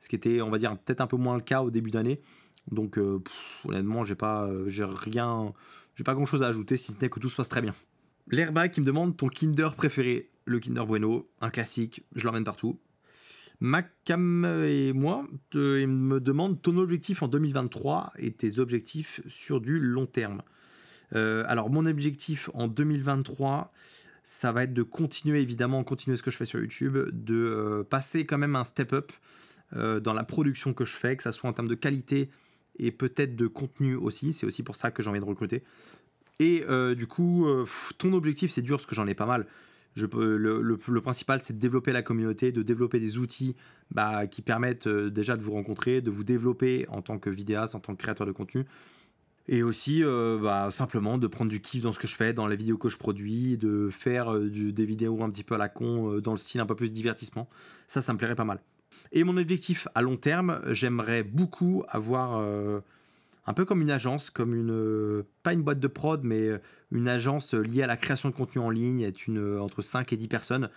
[0.00, 2.20] Ce qui était, on va dire, peut-être un peu moins le cas au début d'année.
[2.70, 3.22] Donc, euh,
[3.64, 5.52] honnêtement, j'ai pas, euh, rien,
[5.94, 7.74] j'ai pas grand chose à ajouter si ce n'est que tout se passe très bien.
[8.28, 12.78] L'airbag qui me demande ton Kinder préféré, le Kinder Bueno, un classique, je l'emmène partout.
[13.60, 19.78] Macam et moi, il me demande ton objectif en 2023 et tes objectifs sur du
[19.78, 20.42] long terme.
[21.14, 23.72] Euh, alors, mon objectif en 2023,
[24.28, 27.84] ça va être de continuer évidemment, continuer ce que je fais sur YouTube, de euh,
[27.84, 29.12] passer quand même un step up
[29.76, 32.28] euh, dans la production que je fais, que ça soit en termes de qualité
[32.80, 34.32] et peut-être de contenu aussi.
[34.32, 35.62] C'est aussi pour ça que j'ai envie de recruter.
[36.40, 37.46] Et euh, du coup,
[37.98, 39.46] ton objectif, c'est dur parce que j'en ai pas mal.
[39.94, 43.54] Je le, principal, c'est de développer la communauté, de développer des outils
[43.92, 47.80] bah, qui permettent déjà de vous rencontrer, de vous développer en tant que vidéaste, en
[47.80, 48.64] tant que créateur de contenu,
[49.48, 52.48] et aussi, euh, bah, simplement de prendre du kiff dans ce que je fais, dans
[52.48, 55.68] les vidéos que je produis, de faire euh, des vidéos un petit peu à la
[55.68, 57.48] con, euh, dans le style un peu plus divertissement.
[57.86, 58.60] Ça, ça me plairait pas mal.
[59.12, 62.44] Et mon objectif à long terme, j'aimerais beaucoup avoir
[63.46, 66.50] un peu comme une agence, comme une pas une boîte de prod, mais
[66.90, 70.16] une agence liée à la création de contenu en ligne, être une entre 5 et
[70.16, 70.70] 10 personnes.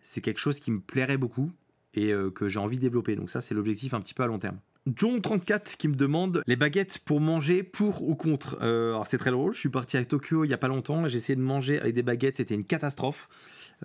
[0.00, 1.52] C'est quelque chose qui me plairait beaucoup
[1.94, 3.14] et que j'ai envie de développer.
[3.14, 4.58] Donc ça, c'est l'objectif un petit peu à long terme.
[4.88, 8.58] John34 qui me demande les baguettes pour manger pour ou contre.
[8.62, 11.06] Euh, alors c'est très drôle, je suis parti à Tokyo il y a pas longtemps,
[11.08, 13.28] j'ai essayé de manger avec des baguettes, c'était une catastrophe.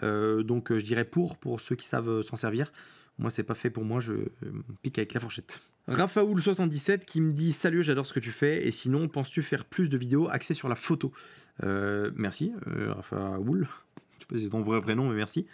[0.02, 2.72] Euh, donc euh, je dirais pour pour ceux qui savent s'en servir.
[3.20, 4.14] Moi c'est pas fait pour moi, je
[4.82, 5.60] pique avec la fourchette.
[5.90, 8.66] Rafaoul77 qui me dit Salut, j'adore ce que tu fais.
[8.66, 11.12] Et sinon, penses-tu faire plus de vidéos axées sur la photo?
[11.62, 13.68] Merci, Rafaoul.
[14.16, 15.46] Je sais pas si c'est ton vrai prénom, mais merci.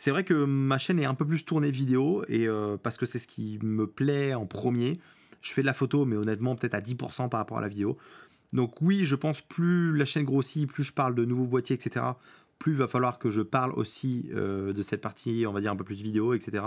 [0.00, 3.04] C'est vrai que ma chaîne est un peu plus tournée vidéo et euh, parce que
[3.04, 4.98] c'est ce qui me plaît en premier.
[5.42, 7.98] Je fais de la photo, mais honnêtement, peut-être à 10% par rapport à la vidéo.
[8.54, 12.02] Donc oui, je pense plus la chaîne grossit, plus je parle de nouveaux boîtiers, etc.
[12.58, 15.70] Plus il va falloir que je parle aussi euh, de cette partie, on va dire
[15.70, 16.64] un peu plus vidéo, etc.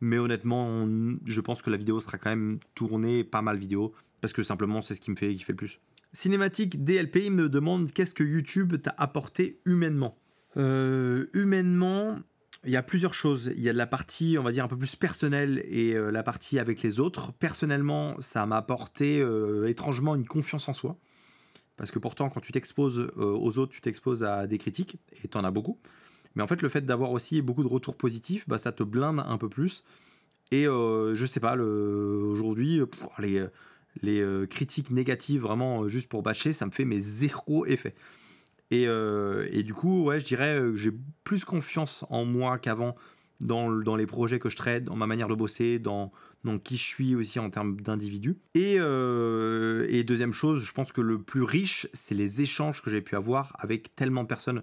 [0.00, 0.88] Mais honnêtement,
[1.24, 4.80] je pense que la vidéo sera quand même tournée pas mal vidéo parce que simplement
[4.80, 5.78] c'est ce qui me fait kiffer le plus.
[6.12, 10.18] Cinématique DLP me demande qu'est-ce que YouTube t'a apporté humainement?
[10.56, 12.18] Euh, humainement,
[12.66, 13.52] il y a plusieurs choses.
[13.56, 16.22] Il y a la partie, on va dire, un peu plus personnelle et euh, la
[16.22, 17.32] partie avec les autres.
[17.32, 20.96] Personnellement, ça m'a apporté euh, étrangement une confiance en soi.
[21.76, 25.28] Parce que pourtant, quand tu t'exposes euh, aux autres, tu t'exposes à des critiques, et
[25.28, 25.78] tu en as beaucoup.
[26.34, 29.22] Mais en fait, le fait d'avoir aussi beaucoup de retours positifs, bah, ça te blinde
[29.26, 29.84] un peu plus.
[30.52, 32.80] Et je sais pas, aujourd'hui,
[33.18, 33.44] les,
[34.02, 37.94] les critiques négatives, vraiment juste pour bâcher, ça me fait mes zéro effet.
[38.72, 40.92] Euh, et, du coup, ouais, je dirais que j'ai
[41.24, 42.96] plus confiance en moi qu'avant
[43.40, 46.10] dans, dans, les projets que je traite, dans ma manière de bosser, dans,
[46.44, 48.38] dans qui je suis aussi en termes d'individu.
[48.54, 52.90] Et, euh, et, deuxième chose, je pense que le plus riche, c'est les échanges que
[52.90, 54.62] j'ai pu avoir avec tellement de personnes.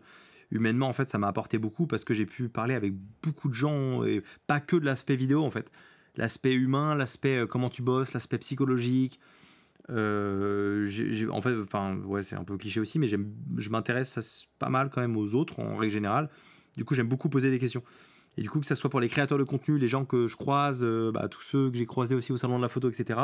[0.52, 3.54] Humainement, en fait, ça m'a apporté beaucoup parce que j'ai pu parler avec beaucoup de
[3.54, 5.72] gens, et pas que de l'aspect vidéo, en fait.
[6.16, 9.20] L'aspect humain, l'aspect euh, comment tu bosses, l'aspect psychologique,
[9.90, 14.90] euh, en fait, enfin, ouais, c'est un peu cliché aussi, mais je m'intéresse pas mal
[14.90, 16.30] quand même aux autres en règle générale.
[16.78, 17.84] Du coup, j'aime beaucoup poser des questions.
[18.38, 20.36] Et du coup, que ça soit pour les créateurs de contenu, les gens que je
[20.36, 23.20] croise, euh, bah, tous ceux que j'ai croisés aussi au salon de la photo, etc.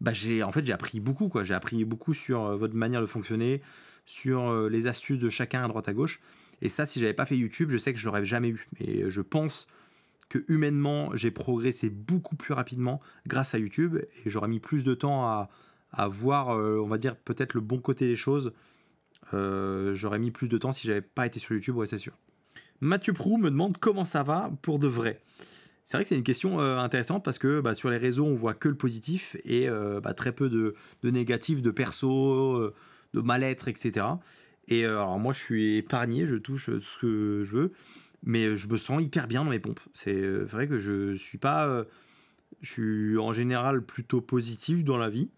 [0.00, 1.30] bah j'ai en fait j'ai appris beaucoup.
[1.42, 3.60] J'ai appris beaucoup sur euh, votre manière de fonctionner,
[4.06, 6.20] sur les astuces de chacun à droite à gauche.
[6.62, 8.66] Et ça, si j'avais pas fait YouTube, je sais que je l'aurais jamais eu.
[8.80, 9.66] Et je pense
[10.30, 14.94] que humainement, j'ai progressé beaucoup plus rapidement grâce à YouTube et j'aurais mis plus de
[14.94, 15.50] temps à,
[15.92, 18.52] à voir, euh, on va dire, peut-être le bon côté des choses.
[19.32, 22.14] j'aurais mis plus de temps si j'avais pas été sur YouTube, ouais, c'est sûr.
[22.80, 25.20] Mathieu Prou me demande comment ça va pour de vrai.
[25.88, 28.34] C'est vrai que c'est une question euh, intéressante parce que bah, sur les réseaux, on
[28.34, 32.74] voit que le positif et euh, bah, très peu de, de négatif, de perso, euh,
[33.14, 34.06] de mal-être, etc.
[34.68, 37.72] Et alors moi, je suis épargné, je touche ce que je veux,
[38.22, 39.80] mais je me sens hyper bien dans mes pompes.
[39.94, 41.86] C'est vrai que je suis pas,
[42.60, 45.30] je suis en général plutôt positif dans la vie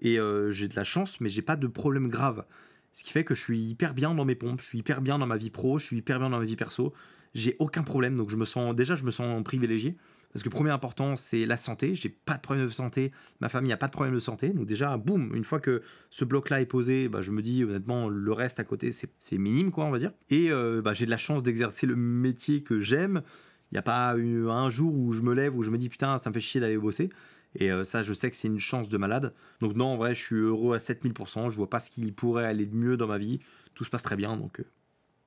[0.00, 0.18] et
[0.50, 2.44] j'ai de la chance, mais j'ai pas de problème grave.
[2.92, 5.18] Ce qui fait que je suis hyper bien dans mes pompes, je suis hyper bien
[5.18, 6.92] dans ma vie pro, je suis hyper bien dans ma vie perso
[7.34, 8.16] j'ai aucun problème.
[8.16, 9.96] Donc je me sens déjà, je me sens privilégié.
[10.32, 11.94] Parce que premier important, c'est la santé.
[11.94, 13.12] J'ai pas de problème de santé.
[13.40, 14.48] Ma famille a pas de problème de santé.
[14.48, 18.08] Donc déjà, boum, une fois que ce bloc-là est posé, bah, je me dis honnêtement,
[18.08, 20.10] le reste à côté, c'est minime, quoi, on va dire.
[20.30, 23.22] Et euh, bah, j'ai de la chance d'exercer le métier que j'aime.
[23.70, 25.88] Il n'y a pas eu un jour où je me lève où je me dis
[25.88, 27.10] putain, ça me fait chier d'aller bosser.
[27.56, 29.32] Et euh, ça, je sais que c'est une chance de malade.
[29.60, 31.50] Donc non, en vrai, je suis heureux à 7000%.
[31.50, 33.40] Je vois pas ce qui pourrait aller de mieux dans ma vie.
[33.74, 34.36] Tout se passe très bien.
[34.36, 34.64] Donc euh,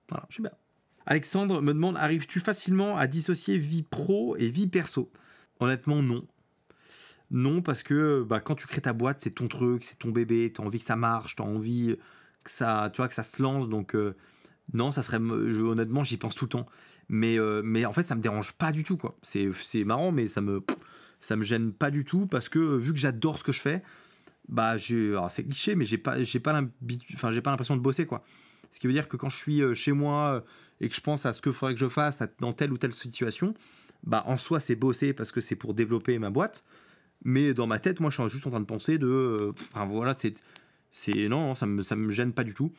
[0.09, 0.51] voilà, je suis bien.
[1.05, 5.09] Alexandre me demande arrives-tu facilement à dissocier vie pro et vie perso?
[5.59, 6.25] Honnêtement, non.
[7.31, 10.51] Non, parce que bah, quand tu crées ta boîte, c'est ton truc, c'est ton bébé,
[10.53, 11.97] tu as envie que ça marche, tu as envie
[12.43, 13.69] que ça, tu vois, que ça se lance.
[13.69, 14.15] Donc, euh,
[14.73, 15.17] non, ça serait.
[15.17, 16.67] honnêtement, j'y pense tout le temps.
[17.09, 18.97] Mais, mais en fait, ça me dérange pas du tout.
[18.97, 19.17] quoi.
[19.21, 20.61] C'est marrant, mais ça me,
[21.19, 23.84] ça me gêne pas du tout parce que vu que j'adore ce que je fais,
[24.47, 24.77] bah,
[25.30, 28.06] c'est cliché, mais j'ai pas, pas l'impression de bosser.
[28.06, 28.23] quoi.
[28.71, 30.43] Ce qui veut dire que quand je suis euh, chez moi
[30.82, 32.93] et que je pense à ce qu'il faudrait que je fasse dans telle ou telle
[32.93, 33.53] situation,
[34.03, 36.63] bah en soi c'est bosser parce que c'est pour développer ma boîte,
[37.23, 39.86] mais dans ma tête moi je suis juste en train de penser de, euh, enfin
[39.86, 40.36] voilà c'est,
[40.91, 42.71] c'est non ça me ça me gêne pas du tout.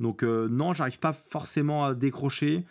[0.00, 2.64] Donc euh, non j'arrive pas forcément à décrocher.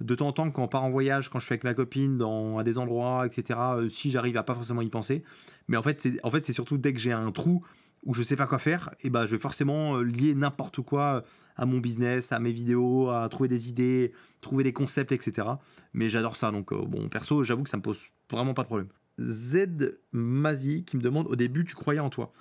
[0.00, 2.18] De temps en temps quand on part en voyage, quand je suis avec ma copine
[2.18, 3.58] dans à des endroits etc.
[3.76, 5.22] Euh, si j'arrive à pas forcément y penser,
[5.68, 7.64] mais en fait c'est en fait surtout dès que j'ai un trou
[8.04, 11.24] où je sais pas quoi faire, et bah je vais forcément lier n'importe quoi
[11.56, 15.48] à mon business, à mes vidéos, à trouver des idées, trouver des concepts, etc.
[15.92, 16.50] Mais j'adore ça.
[16.50, 18.88] Donc, euh, bon, perso, j'avoue que ça me pose vraiment pas de problème.
[19.20, 22.32] Z Mazi qui me demande au début, tu croyais en toi?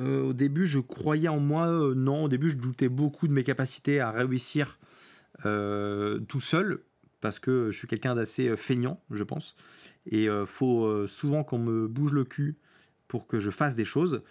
[0.00, 1.68] Euh, Au début, je croyais en moi.
[1.68, 4.78] Euh, non, au début, je doutais beaucoup de mes capacités à réussir
[5.42, 6.80] tout seul
[7.20, 9.56] parce que je suis quelqu'un d'assez feignant, je pense.
[10.06, 12.56] Et il faut souvent qu'on me bouge le cul
[13.08, 14.22] pour que je fasse des choses.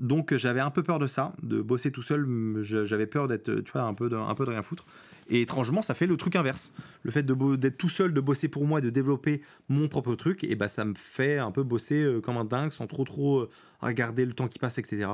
[0.00, 2.26] Donc j'avais un peu peur de ça, de bosser tout seul.
[2.62, 4.86] J'avais peur d'être, tu vois, un peu de, un peu de rien foutre.
[5.30, 6.72] Et étrangement, ça fait le truc inverse.
[7.02, 10.56] Le fait d'être tout seul, de bosser pour moi, de développer mon propre truc, et
[10.56, 13.50] bah ça me fait un peu bosser euh, comme un dingue, sans trop trop euh,
[13.80, 15.06] regarder le temps qui passe, etc.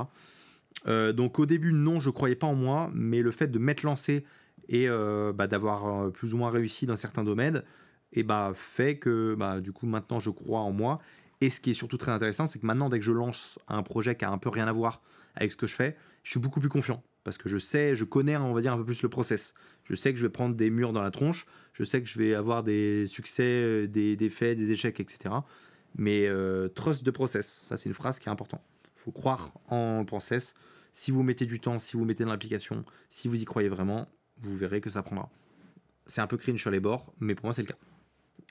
[0.87, 3.83] Euh, donc au début, non, je croyais pas en moi, mais le fait de m'être
[3.83, 4.25] lancé
[4.69, 7.63] et bah, d'avoir plus ou moins réussi dans certains domaines,
[8.13, 10.99] et bah fait que bah, du coup maintenant je crois en moi
[11.41, 13.83] et ce qui est surtout très intéressant, c'est que maintenant, dès que je lance un
[13.83, 15.01] projet qui a un peu rien à voir
[15.35, 17.03] avec ce que je fais, je suis beaucoup plus confiant.
[17.23, 19.53] Parce que je sais, je connais, on va dire, un peu plus le process.
[19.83, 21.45] Je sais que je vais prendre des murs dans la tronche.
[21.73, 25.35] Je sais que je vais avoir des succès, des défaites, des échecs, etc.
[25.95, 28.61] Mais euh, trust de process, ça c'est une phrase qui est importante.
[28.97, 30.55] Il faut croire en process.
[30.93, 34.07] Si vous mettez du temps, si vous mettez dans l'application, si vous y croyez vraiment,
[34.41, 35.29] vous verrez que ça prendra.
[36.05, 37.77] C'est un peu cringe sur les bords, mais pour moi c'est le cas.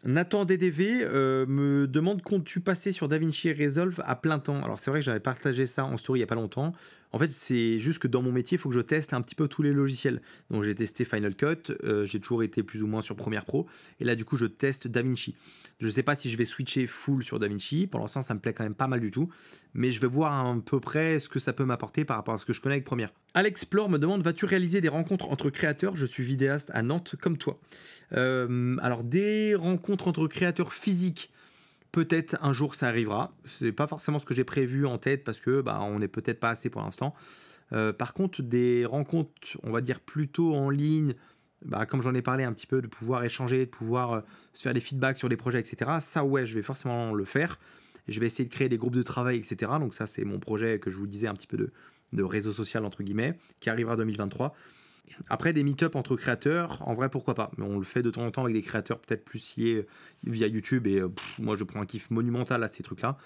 [0.05, 4.63] Nathan DDV euh, me demande comptes-tu passer sur DaVinci Resolve à plein temps?
[4.63, 6.73] Alors c'est vrai que j'avais partagé ça en story il n'y a pas longtemps.
[7.13, 9.35] En fait, c'est juste que dans mon métier, il faut que je teste un petit
[9.35, 10.21] peu tous les logiciels.
[10.51, 13.67] Donc j'ai testé Final Cut, euh, j'ai toujours été plus ou moins sur Premiere Pro,
[14.01, 15.37] et là du coup je teste DaVinci.
[15.79, 18.41] Je ne sais pas si je vais switcher full sur DaVinci, pour l'instant ça me
[18.41, 19.29] plaît quand même pas mal du tout,
[19.75, 22.39] mais je vais voir à peu près ce que ça peut m'apporter par rapport à
[22.39, 23.11] ce que je connais avec Premiere.
[23.35, 25.97] Alexplore me demande, vas-tu réaliser des rencontres entre créateurs?
[25.97, 27.61] Je suis vidéaste à Nantes comme toi.
[28.15, 31.31] Euh, alors des rencontres entre créateurs physiques,
[31.97, 33.35] Peut-être un jour ça arrivera.
[33.45, 36.39] C'est pas forcément ce que j'ai prévu en tête parce que bah, on n'est peut-être
[36.39, 37.15] pas assez pour l'instant.
[37.73, 41.15] Euh, par contre, des rencontres, on va dire plutôt en ligne,
[41.65, 44.21] bah, comme j'en ai parlé un petit peu, de pouvoir échanger, de pouvoir euh,
[44.53, 45.91] se faire des feedbacks sur les projets, etc.
[46.01, 47.59] Ça, ouais, je vais forcément le faire.
[48.09, 49.73] Je vais essayer de créer des groupes de travail, etc.
[49.81, 51.73] Donc ça, c'est mon projet que je vous disais un petit peu de,
[52.13, 54.55] de réseau social, entre guillemets, qui arrivera en 2023.
[55.29, 57.51] Après, des meet-up entre créateurs, en vrai, pourquoi pas.
[57.57, 59.87] Mais on le fait de temps en temps avec des créateurs peut-être plus liés
[60.25, 60.87] via YouTube.
[60.87, 63.17] Et euh, moi, je prends un kiff monumental à ces trucs-là.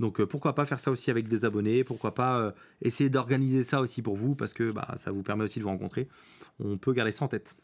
[0.00, 2.50] Donc euh, pourquoi pas faire ça aussi avec des abonnés, pourquoi pas euh,
[2.82, 5.70] essayer d'organiser ça aussi pour vous, parce que bah, ça vous permet aussi de vous
[5.70, 6.08] rencontrer.
[6.58, 7.54] On peut garder ça en tête.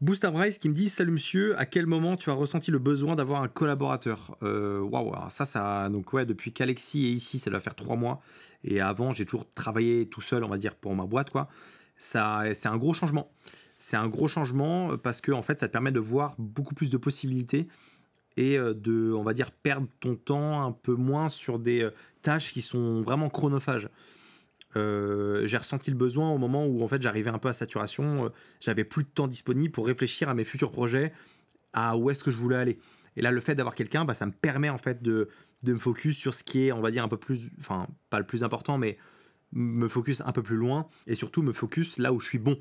[0.00, 3.14] Booster Bryce qui me dit Salut monsieur, à quel moment tu as ressenti le besoin
[3.14, 4.36] d'avoir un collaborateur?
[4.42, 5.88] Waouh, ça, ça.
[5.88, 8.20] Donc, ouais, depuis qu'Alexis est ici, ça doit faire trois mois.
[8.62, 11.48] Et avant, j'ai toujours travaillé tout seul, on va dire, pour ma boîte, quoi.
[11.96, 13.30] C'est un gros changement.
[13.78, 16.90] C'est un gros changement parce que, en fait, ça te permet de voir beaucoup plus
[16.90, 17.68] de possibilités
[18.36, 21.90] et euh, de, on va dire, perdre ton temps un peu moins sur des euh,
[22.22, 23.88] tâches qui sont vraiment chronophages.
[24.76, 28.30] Euh, j'ai ressenti le besoin au moment où en fait j'arrivais un peu à saturation,
[28.60, 31.14] j'avais plus de temps disponible pour réfléchir à mes futurs projets,
[31.72, 32.78] à où est-ce que je voulais aller.
[33.16, 35.30] Et là, le fait d'avoir quelqu'un, bah, ça me permet en fait de,
[35.62, 38.18] de, me focus sur ce qui est, on va dire, un peu plus, enfin, pas
[38.18, 38.98] le plus important, mais
[39.52, 42.58] me focus un peu plus loin et surtout me focus là où je suis bon.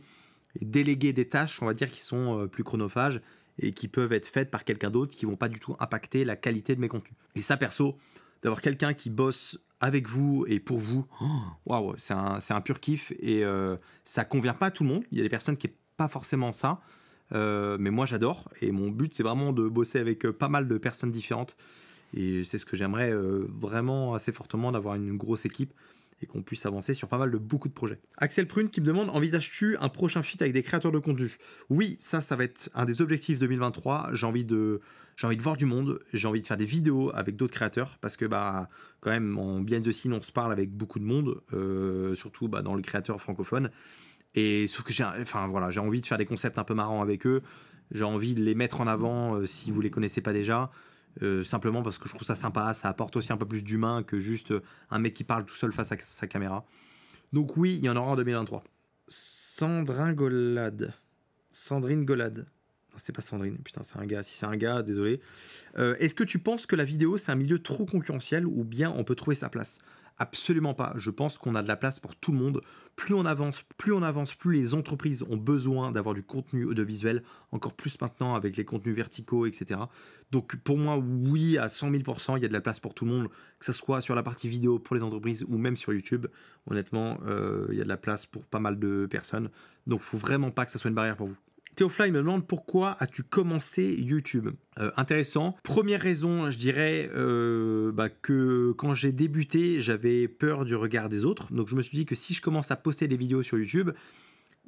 [0.60, 3.22] Et déléguer des tâches, on va dire, qui sont plus chronophages
[3.60, 6.36] et qui peuvent être faites par quelqu'un d'autre qui vont pas du tout impacter la
[6.36, 7.18] qualité de mes contenus.
[7.36, 7.98] Et ça, perso,
[8.42, 11.26] d'avoir quelqu'un qui bosse avec vous et pour vous, oh,
[11.66, 15.04] waouh, c'est un, un, pur kiff et euh, ça convient pas à tout le monde.
[15.12, 16.80] Il y a des personnes qui n'aiment pas forcément ça,
[17.32, 20.68] euh, mais moi j'adore et mon but c'est vraiment de bosser avec euh, pas mal
[20.68, 21.56] de personnes différentes
[22.14, 25.74] et c'est ce que j'aimerais euh, vraiment assez fortement d'avoir une grosse équipe
[26.22, 28.00] et qu'on puisse avancer sur pas mal de beaucoup de projets.
[28.18, 31.38] Axel Prune qui me demande envisages-tu un prochain feat avec des créateurs de contenu?
[31.70, 34.12] Oui, ça, ça va être un des objectifs 2023.
[34.14, 34.82] J'ai envie de
[35.18, 37.98] j'ai envie de voir du monde, j'ai envie de faire des vidéos avec d'autres créateurs
[38.02, 41.06] parce que bah quand même en behind the scene on se parle avec beaucoup de
[41.06, 43.72] monde, euh, surtout bah, dans le créateur francophone.
[44.34, 47.02] Et sauf que j'ai enfin voilà j'ai envie de faire des concepts un peu marrants
[47.02, 47.42] avec eux,
[47.92, 50.70] j'ai envie de les mettre en avant euh, si vous les connaissez pas déjà.
[51.22, 54.04] Euh, simplement parce que je trouve ça sympa, ça apporte aussi un peu plus d'humain
[54.04, 56.66] que juste euh, un mec qui parle tout seul face à sa caméra.
[57.32, 58.64] Donc oui, il y en aura en 2023.
[59.08, 60.94] Sandrine Golade.
[61.52, 62.48] Sandrine Golade.
[62.98, 64.24] C'est pas Sandrine, putain, c'est un gars.
[64.24, 65.20] Si c'est un gars, désolé.
[65.78, 68.92] Euh, est-ce que tu penses que la vidéo, c'est un milieu trop concurrentiel ou bien
[68.96, 69.80] on peut trouver sa place?
[70.18, 70.94] Absolument pas.
[70.96, 72.62] Je pense qu'on a de la place pour tout le monde.
[72.96, 77.22] Plus on avance, plus on avance, plus les entreprises ont besoin d'avoir du contenu audiovisuel,
[77.52, 79.82] encore plus maintenant avec les contenus verticaux, etc.
[80.32, 83.04] Donc pour moi, oui, à 100 000%, il y a de la place pour tout
[83.04, 83.28] le monde,
[83.60, 86.28] que ce soit sur la partie vidéo pour les entreprises ou même sur YouTube.
[86.68, 89.50] Honnêtement, euh, il y a de la place pour pas mal de personnes.
[89.86, 91.38] Donc faut vraiment pas que ça soit une barrière pour vous.
[91.76, 95.58] Théofly me demande pourquoi as-tu commencé YouTube euh, Intéressant.
[95.64, 101.26] Première raison, je dirais euh, bah, que quand j'ai débuté, j'avais peur du regard des
[101.26, 101.52] autres.
[101.52, 103.92] Donc je me suis dit que si je commence à poster des vidéos sur YouTube,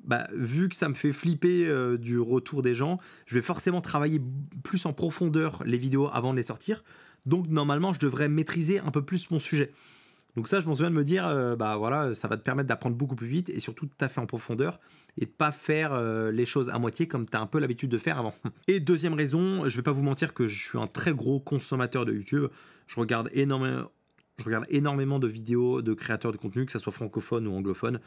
[0.03, 3.79] bah, vu que ça me fait flipper euh, du retour des gens, je vais forcément
[3.79, 4.21] travailler
[4.63, 6.83] plus en profondeur les vidéos avant de les sortir.
[7.25, 9.71] Donc normalement, je devrais maîtriser un peu plus mon sujet.
[10.37, 12.69] Donc ça, je m'en souviens de me dire, euh, bah voilà, ça va te permettre
[12.69, 14.79] d'apprendre beaucoup plus vite et surtout de taffer en profondeur
[15.19, 17.97] et pas faire euh, les choses à moitié comme tu as un peu l'habitude de
[17.97, 18.35] faire avant.
[18.67, 22.05] Et deuxième raison, je vais pas vous mentir que je suis un très gros consommateur
[22.05, 22.49] de YouTube.
[22.85, 23.89] Je regarde énormément,
[24.37, 27.99] je regarde énormément de vidéos de créateurs de contenu, que ce soit francophone ou anglophone.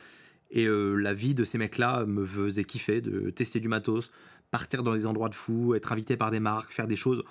[0.53, 4.13] Et euh, la vie de ces mecs-là me faisait kiffer de tester du matos,
[4.53, 7.25] partir dans des endroits de fou, être invité par des marques, faire des choses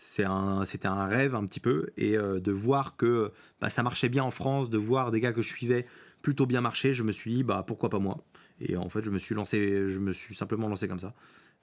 [0.00, 4.24] c'était un, rêve un petit peu et euh, de voir que bah, ça marchait bien
[4.24, 5.86] en France, de voir des gars que je suivais
[6.22, 8.24] plutôt bien marcher, je me suis dit bah pourquoi pas moi?
[8.60, 11.14] Et en fait, je me suis lancé, je me suis simplement lancé comme ça.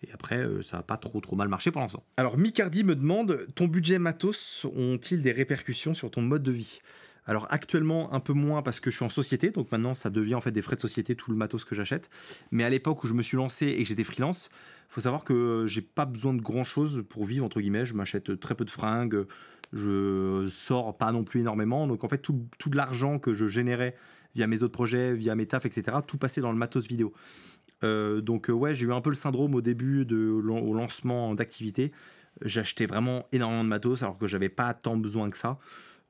[0.04, 2.04] Et après, euh, ça n'a pas trop trop mal marché pour l'instant.
[2.18, 6.80] Alors, Micardi me demande ton budget matos ont-ils des répercussions sur ton mode de vie?
[7.28, 10.36] Alors actuellement un peu moins parce que je suis en société, donc maintenant ça devient
[10.36, 12.10] en fait des frais de société tout le matos que j'achète.
[12.52, 14.50] Mais à l'époque où je me suis lancé et que j'étais freelance,
[14.90, 17.86] faut savoir que j'ai pas besoin de grand chose pour vivre entre guillemets.
[17.86, 19.26] Je m'achète très peu de fringues,
[19.74, 21.86] je sors pas non plus énormément.
[21.86, 23.96] Donc en fait tout, tout de l'argent que je générais
[24.34, 27.14] via mes autres projets, via mes tafs, etc., tout passait dans le matos vidéo.
[27.84, 31.92] Euh, donc ouais, j'ai eu un peu le syndrome au début au lancement d'activité.
[32.42, 35.58] J'achetais vraiment énormément de matos alors que j'avais pas tant besoin que ça.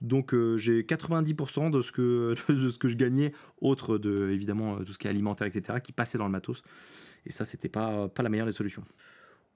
[0.02, 4.78] Donc euh, j'ai 90% de ce, que, de ce que je gagnais, autre de évidemment
[4.78, 6.64] tout ce qui est alimentaire, etc., qui passait dans le matos.
[7.26, 8.84] Et ça, c'était pas, pas la meilleure des solutions.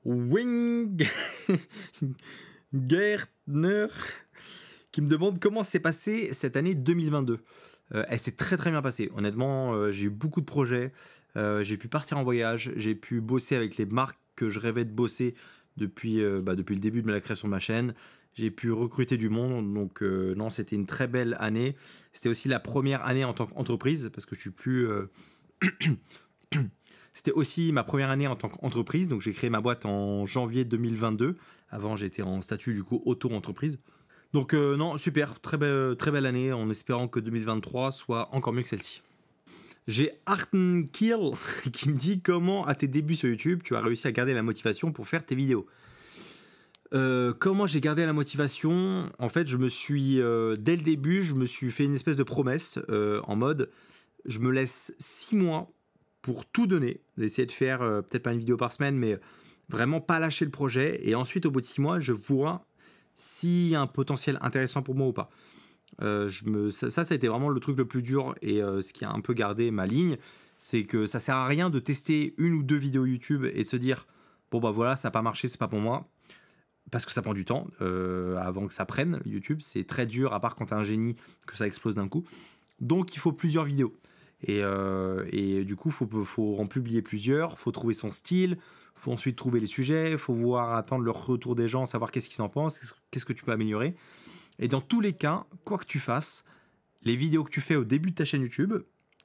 [0.04, 1.06] Wing
[2.74, 3.88] Gertner
[4.92, 7.40] qui me demande comment s'est passée cette année 2022.
[7.94, 9.12] Euh, elle s'est très très bien passée.
[9.16, 10.92] Honnêtement, euh, j'ai eu beaucoup de projets.
[11.36, 12.72] j'ai pu partir en voyage.
[12.76, 15.36] J'ai pu bosser avec les marques que je rêvais de bosser
[15.78, 17.94] depuis, bah, depuis le début de la création de ma chaîne.
[18.34, 21.76] J'ai pu recruter du monde, donc euh, non, c'était une très belle année.
[22.14, 24.88] C'était aussi la première année en tant qu'entreprise, parce que je suis plus...
[24.88, 25.12] Euh,
[27.14, 30.64] c'était aussi ma première année en tant qu'entreprise, donc j'ai créé ma boîte en janvier
[30.64, 31.36] 2022.
[31.70, 33.80] Avant, j'étais en statut du coup auto-entreprise.
[34.32, 35.58] Donc euh, non, super, très
[35.96, 39.02] très belle année, en espérant que 2023 soit encore mieux que celle-ci.
[39.88, 41.32] J'ai Arten Kill
[41.74, 44.44] qui me dit comment à tes débuts sur YouTube tu as réussi à garder la
[44.44, 45.66] motivation pour faire tes vidéos?
[46.94, 49.10] Euh, comment j'ai gardé la motivation?
[49.18, 52.18] En fait, je me suis, euh, dès le début, je me suis fait une espèce
[52.18, 53.70] de promesse euh, en mode,
[54.26, 55.72] je me laisse six mois
[56.22, 59.20] pour tout donner, d'essayer de faire peut-être pas une vidéo par semaine, mais
[59.70, 61.00] Vraiment pas lâcher le projet.
[61.08, 62.66] Et ensuite, au bout de six mois, je vois
[63.16, 65.30] s'il y a un potentiel intéressant pour moi ou pas.
[66.02, 69.06] Je me, ça, ça, a été vraiment le truc le plus dur et ce qui
[69.06, 70.18] a un peu gardé ma ligne,
[70.60, 73.68] c'est que ça sert à rien de tester une ou deux vidéos YouTube et de
[73.68, 74.08] se dire
[74.52, 76.10] bon bah voilà ça n'a pas marché, c'est pas pour moi,
[76.92, 80.34] parce que ça prend du temps euh, avant que ça prenne YouTube, c'est très dur
[80.34, 81.16] à part quand t'es un génie
[81.48, 82.24] que ça explose d'un coup.
[82.80, 83.96] Donc il faut plusieurs vidéos
[84.44, 84.62] et,
[85.32, 88.58] et du coup faut faut en publier plusieurs, faut trouver son style,
[88.96, 92.42] faut ensuite trouver les sujets, faut voir attendre le retour des gens, savoir qu'est-ce qu'ils
[92.42, 92.80] en pensent,
[93.10, 93.96] qu'est-ce que tu peux améliorer.
[94.60, 96.44] Et dans tous les cas, quoi que tu fasses,
[97.04, 98.74] les vidéos que tu fais au début de ta chaîne YouTube,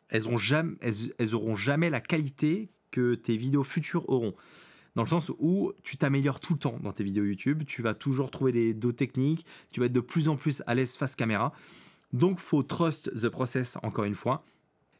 [0.08, 4.34] elles, auront jamais, elles, jamais la qualité que tes vidéos futures auront.
[4.96, 7.92] Dans le sens où tu t'améliores tout le temps dans tes vidéos YouTube, tu vas
[7.92, 11.14] toujours trouver des dos techniques, tu vas être de plus en plus à l'aise face
[11.14, 11.52] caméra.
[12.14, 14.42] Donc, faut trust the process encore une fois.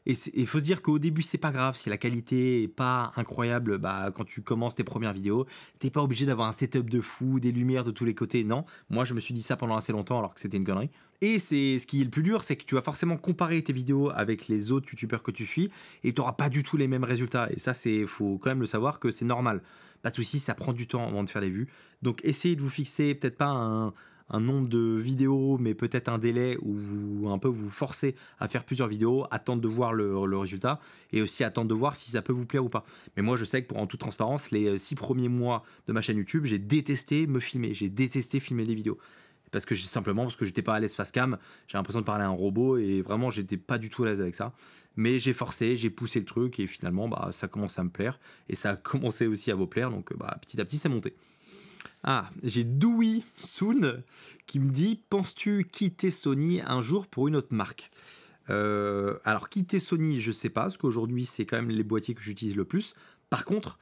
[0.05, 3.11] Et il faut se dire qu'au début, c'est pas grave si la qualité est pas
[3.17, 3.77] incroyable.
[3.77, 5.45] Bah, quand tu commences tes premières vidéos,
[5.79, 8.45] t'es pas obligé d'avoir un setup de fou, des lumières de tous les côtés.
[8.45, 10.91] Non, moi je me suis dit ça pendant assez longtemps alors que c'était une connerie.
[11.19, 13.73] Et c'est ce qui est le plus dur, c'est que tu vas forcément comparer tes
[13.73, 15.71] vidéos avec les autres youtubeurs que tu suis
[16.05, 17.51] et tu n'auras pas du tout les mêmes résultats.
[17.51, 19.61] Et ça, c'est faut quand même le savoir que c'est normal.
[20.01, 21.67] Pas de souci, ça prend du temps avant de faire les vues.
[22.01, 23.93] Donc essayez de vous fixer peut-être pas un,
[24.39, 28.65] nombre de vidéos, mais peut-être un délai où vous un peu vous forcez à faire
[28.65, 30.79] plusieurs vidéos, attendre de voir le, résultat
[31.11, 32.83] et aussi attendre de voir si ça peut vous plaire ou pas.
[33.15, 35.93] Mais moi, je sais que pour en toute transparence, les euh, six premiers mois de
[35.93, 38.97] ma chaîne YouTube, j'ai détesté me filmer, j'ai détesté filmer des vidéos.
[39.57, 41.37] Parce que simplement parce que j'étais pas à l'aise face cam,
[41.67, 44.21] j'ai l'impression de parler à un robot et vraiment j'étais pas du tout à l'aise
[44.21, 44.53] avec ça.
[44.95, 48.19] Mais j'ai forcé, j'ai poussé le truc et finalement bah, ça commence à me plaire
[48.49, 51.15] et ça a commencé aussi à vous plaire donc bah, petit à petit c'est monté.
[52.03, 54.03] Ah, j'ai Dewey Soon
[54.45, 57.89] qui me dit Penses-tu quitter Sony un jour pour une autre marque?
[58.49, 62.21] Euh, Alors, quitter Sony, je sais pas, parce qu'aujourd'hui, c'est quand même les boîtiers que
[62.21, 62.93] j'utilise le plus.
[63.29, 63.77] Par contre,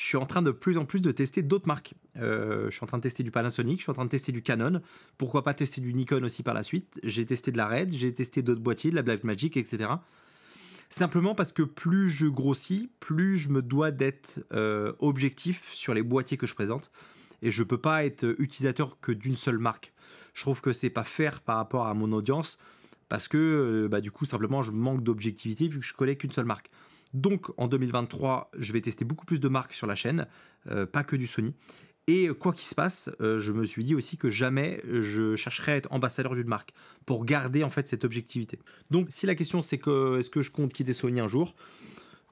[0.00, 1.92] je suis en train de plus en plus de tester d'autres marques.
[2.16, 4.32] Euh, je suis en train de tester du Panasonic, je suis en train de tester
[4.32, 4.80] du Canon.
[5.18, 6.98] Pourquoi pas tester du Nikon aussi par la suite?
[7.02, 9.90] J'ai testé de la Red, j'ai testé d'autres boîtiers, de la Blackmagic, etc.
[10.88, 16.02] Simplement parce que plus je grossis, plus je me dois d'être euh, objectif sur les
[16.02, 16.90] boîtiers que je présente
[17.42, 19.92] et je peux pas être utilisateur que d'une seule marque.
[20.32, 22.56] Je trouve que c'est pas fair par rapport à mon audience
[23.10, 26.32] parce que euh, bah, du coup simplement je manque d'objectivité vu que je connais qu'une
[26.32, 26.70] seule marque.
[27.14, 30.26] Donc en 2023, je vais tester beaucoup plus de marques sur la chaîne,
[30.70, 31.54] euh, pas que du Sony.
[32.06, 35.72] Et quoi qu'il se passe, euh, je me suis dit aussi que jamais je chercherai
[35.72, 36.72] à être ambassadeur d'une marque
[37.06, 38.58] pour garder en fait cette objectivité.
[38.90, 41.54] Donc si la question c'est que est-ce que je compte quitter Sony un jour,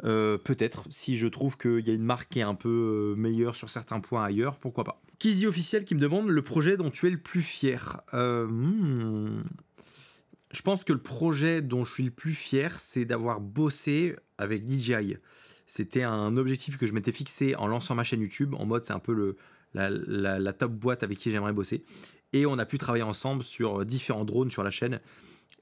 [0.05, 3.55] euh, peut-être, si je trouve qu'il y a une marque qui est un peu meilleure
[3.55, 5.01] sur certains points ailleurs, pourquoi pas?
[5.19, 8.01] Kizzy officiel qui me demande le projet dont tu es le plus fier.
[8.13, 9.43] Hmm.
[10.51, 14.69] Je pense que le projet dont je suis le plus fier, c'est d'avoir bossé avec
[14.69, 15.17] DJI.
[15.67, 18.95] C'était un objectif que je m'étais fixé en lançant ma chaîne YouTube, en mode c'est
[18.95, 19.37] un peu
[19.75, 21.85] la, top boîte avec qui j'aimerais bosser.
[22.33, 25.01] Et on a pu travailler ensemble sur différents drones sur la chaîne.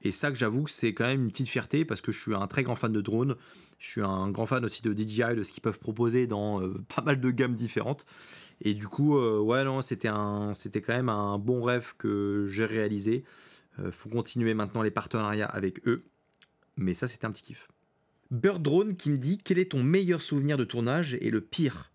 [0.03, 2.35] Et ça que j'avoue que c'est quand même une petite fierté parce que je suis
[2.35, 3.35] un très grand fan de drones.
[3.79, 6.73] Je suis un grand fan aussi de DJI, de ce qu'ils peuvent proposer dans euh,
[6.95, 8.05] pas mal de gammes différentes.
[8.61, 13.23] Et du coup, euh, ouais, non, c'était quand même un bon rêve que j'ai réalisé.
[13.77, 16.05] Il euh, faut continuer maintenant les partenariats avec eux.
[16.75, 17.67] Mais ça, c'était un petit kiff.
[18.29, 21.91] Bird Drone qui me dit quel est ton meilleur souvenir de tournage et le pire?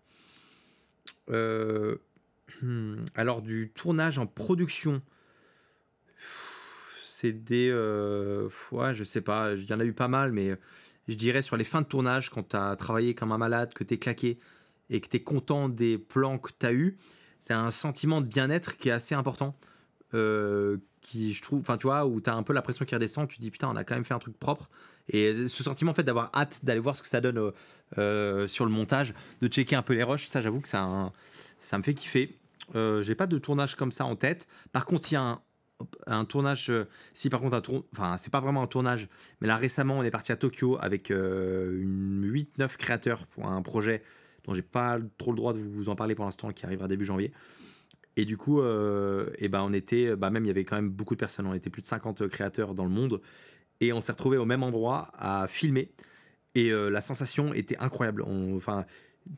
[1.29, 5.01] Hmm, Alors, du tournage en production
[7.23, 7.69] c'est des.
[7.71, 10.57] Euh, ouais, je sais pas, il y en a eu pas mal, mais
[11.07, 13.85] je dirais sur les fins de tournage, quand tu as travaillé comme un malade, que
[13.85, 14.39] tu es claqué
[14.89, 16.97] et que tu es content des plans que tu as eu,
[17.39, 19.55] c'est un sentiment de bien-être qui est assez important.
[20.13, 22.95] Euh, qui je trouve, enfin tu vois, où tu as un peu la pression qui
[22.95, 24.71] redescend, tu te dis putain, on a quand même fait un truc propre.
[25.09, 27.51] Et ce sentiment en fait d'avoir hâte d'aller voir ce que ça donne
[27.97, 31.11] euh, sur le montage, de checker un peu les rushs, ça j'avoue que ça,
[31.59, 32.35] ça me fait kiffer.
[32.73, 34.47] J'ai pas de tournage comme ça en tête.
[34.71, 35.41] Par contre, il y a un,
[36.07, 37.61] un tournage, euh, si par contre un
[37.93, 39.07] enfin c'est pas vraiment un tournage,
[39.41, 43.61] mais là récemment on est parti à Tokyo avec euh, une 8-9 créateurs pour un
[43.61, 44.01] projet
[44.45, 47.05] dont j'ai pas trop le droit de vous en parler pour l'instant, qui arrivera début
[47.05, 47.31] janvier.
[48.15, 50.89] Et du coup, euh, eh ben on était, bah même il y avait quand même
[50.89, 53.21] beaucoup de personnes, on était plus de 50 créateurs dans le monde,
[53.81, 55.91] et on s'est retrouvé au même endroit à filmer.
[56.55, 58.23] Et la sensation était incroyable.
[58.55, 58.85] enfin,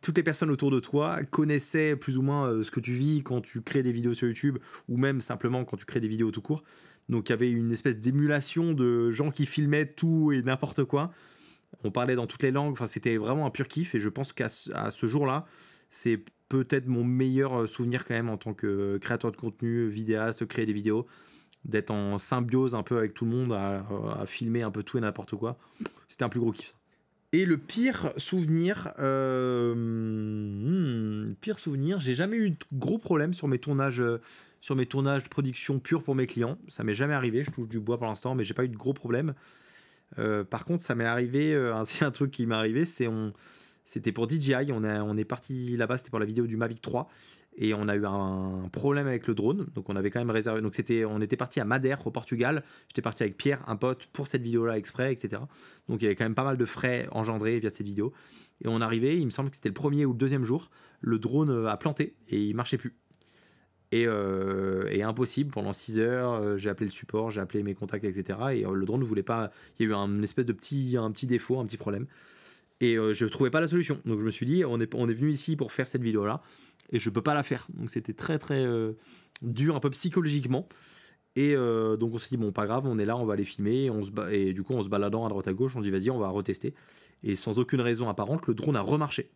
[0.01, 3.23] toutes les personnes autour de toi connaissaient plus ou moins euh, ce que tu vis
[3.23, 4.57] quand tu crées des vidéos sur YouTube
[4.89, 6.63] ou même simplement quand tu crées des vidéos tout court.
[7.09, 11.11] Donc il y avait une espèce d'émulation de gens qui filmaient tout et n'importe quoi.
[11.83, 14.33] On parlait dans toutes les langues, enfin c'était vraiment un pur kiff et je pense
[14.33, 15.45] qu'à ce jour-là,
[15.89, 20.45] c'est peut-être mon meilleur euh, souvenir quand même en tant que créateur de contenu, vidéaste,
[20.45, 21.05] créer des vidéos,
[21.63, 25.01] d'être en symbiose un peu avec tout le monde, à, filmer un peu tout et
[25.01, 25.57] n'importe quoi.
[26.07, 26.75] C'était un plus gros kiff.
[27.33, 33.47] Et le pire souvenir, euh, hmm, pire souvenir, j'ai jamais eu de gros problèmes sur
[33.47, 34.21] mes tournages, euh,
[34.61, 36.57] sur mes tournages de production pure pour mes clients.
[36.69, 37.43] Ça m'est jamais arrivé.
[37.43, 39.33] Je touche du bois pour l'instant, mais j'ai pas eu de gros problèmes.
[40.17, 41.53] Euh, par contre, ça m'est arrivé.
[41.53, 43.33] Euh, un truc qui m'est arrivé, c'est on,
[43.85, 44.71] c'était pour DJI.
[44.71, 45.97] On, est parti là-bas.
[45.97, 47.07] C'était pour la vidéo du Mavic 3
[47.57, 49.67] et on a eu un problème avec le drone.
[49.75, 50.61] Donc on avait quand même réservé.
[50.61, 52.63] Donc c'était, on était parti à Madère au Portugal.
[52.89, 55.41] J'étais parti avec Pierre, un pote, pour cette vidéo-là exprès, etc.
[55.87, 58.11] Donc il y avait quand même pas mal de frais engendrés via cette vidéo.
[58.63, 60.71] Et on arrivait, il me semble que c'était le premier ou le deuxième jour,
[61.01, 62.95] le drone euh, a planté et il marchait plus.
[63.91, 68.03] Et, euh, impossible pendant 6 heures, euh, j'ai appelé le support, j'ai appelé mes contacts,
[68.03, 68.39] etc.
[68.53, 69.51] Et le drone ne voulait pas.
[69.77, 72.07] Il y a eu un espèce de petit, un petit défaut, un petit problème.
[72.81, 74.01] Et euh, je trouvais pas la solution.
[74.05, 76.41] Donc je me suis dit, on est, on est venu ici pour faire cette vidéo-là
[76.91, 77.67] et je peux pas la faire.
[77.73, 78.93] Donc c'était très très euh,
[79.41, 80.67] dur, un peu psychologiquement.
[81.35, 83.43] Et euh, donc on s'est dit, bon, pas grave, on est là, on va aller
[83.43, 83.89] filmer.
[84.31, 86.29] Et du coup, en se baladant à droite à gauche, on dit, vas-y, on va
[86.29, 86.73] retester.
[87.23, 89.31] Et sans aucune raison apparente, le drone a remarché.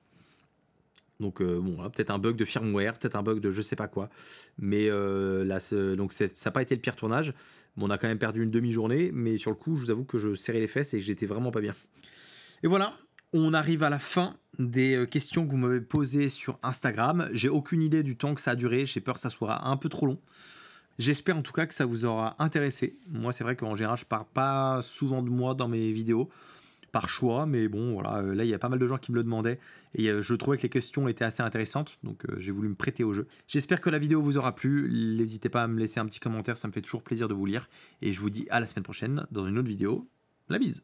[1.19, 3.89] Donc euh, bon, peut-être un bug de firmware, peut-être un bug de je sais pas
[3.89, 4.09] quoi.
[4.57, 5.59] Mais là,
[5.97, 7.33] donc ça n'a pas été le pire tournage.
[7.75, 9.11] Mais on a quand même perdu une demi-journée.
[9.13, 11.25] Mais sur le coup, je vous avoue que je serrais les fesses et que j'étais
[11.25, 11.75] vraiment pas bien.
[12.63, 12.93] Et voilà,
[13.33, 17.29] on arrive à la fin des euh, questions que vous m'avez posées sur Instagram.
[17.33, 18.85] J'ai aucune idée du temps que ça a duré.
[18.85, 20.19] J'ai peur que ça soit un peu trop long.
[20.97, 22.97] J'espère en tout cas que ça vous aura intéressé.
[23.07, 26.29] Moi, c'est vrai qu'en général, je parle pas souvent de moi dans mes vidéos
[26.91, 29.11] par choix, mais bon, voilà, euh, là, il y a pas mal de gens qui
[29.11, 29.59] me le demandaient
[29.93, 33.03] et euh, je trouvais que les questions étaient assez intéressantes, donc j'ai voulu me prêter
[33.03, 33.27] au jeu.
[33.47, 34.89] J'espère que la vidéo vous aura plu.
[35.15, 37.45] N'hésitez pas à me laisser un petit commentaire, ça me fait toujours plaisir de vous
[37.45, 37.69] lire.
[38.01, 40.09] Et je vous dis à la semaine prochaine dans une autre vidéo.
[40.49, 40.83] La bise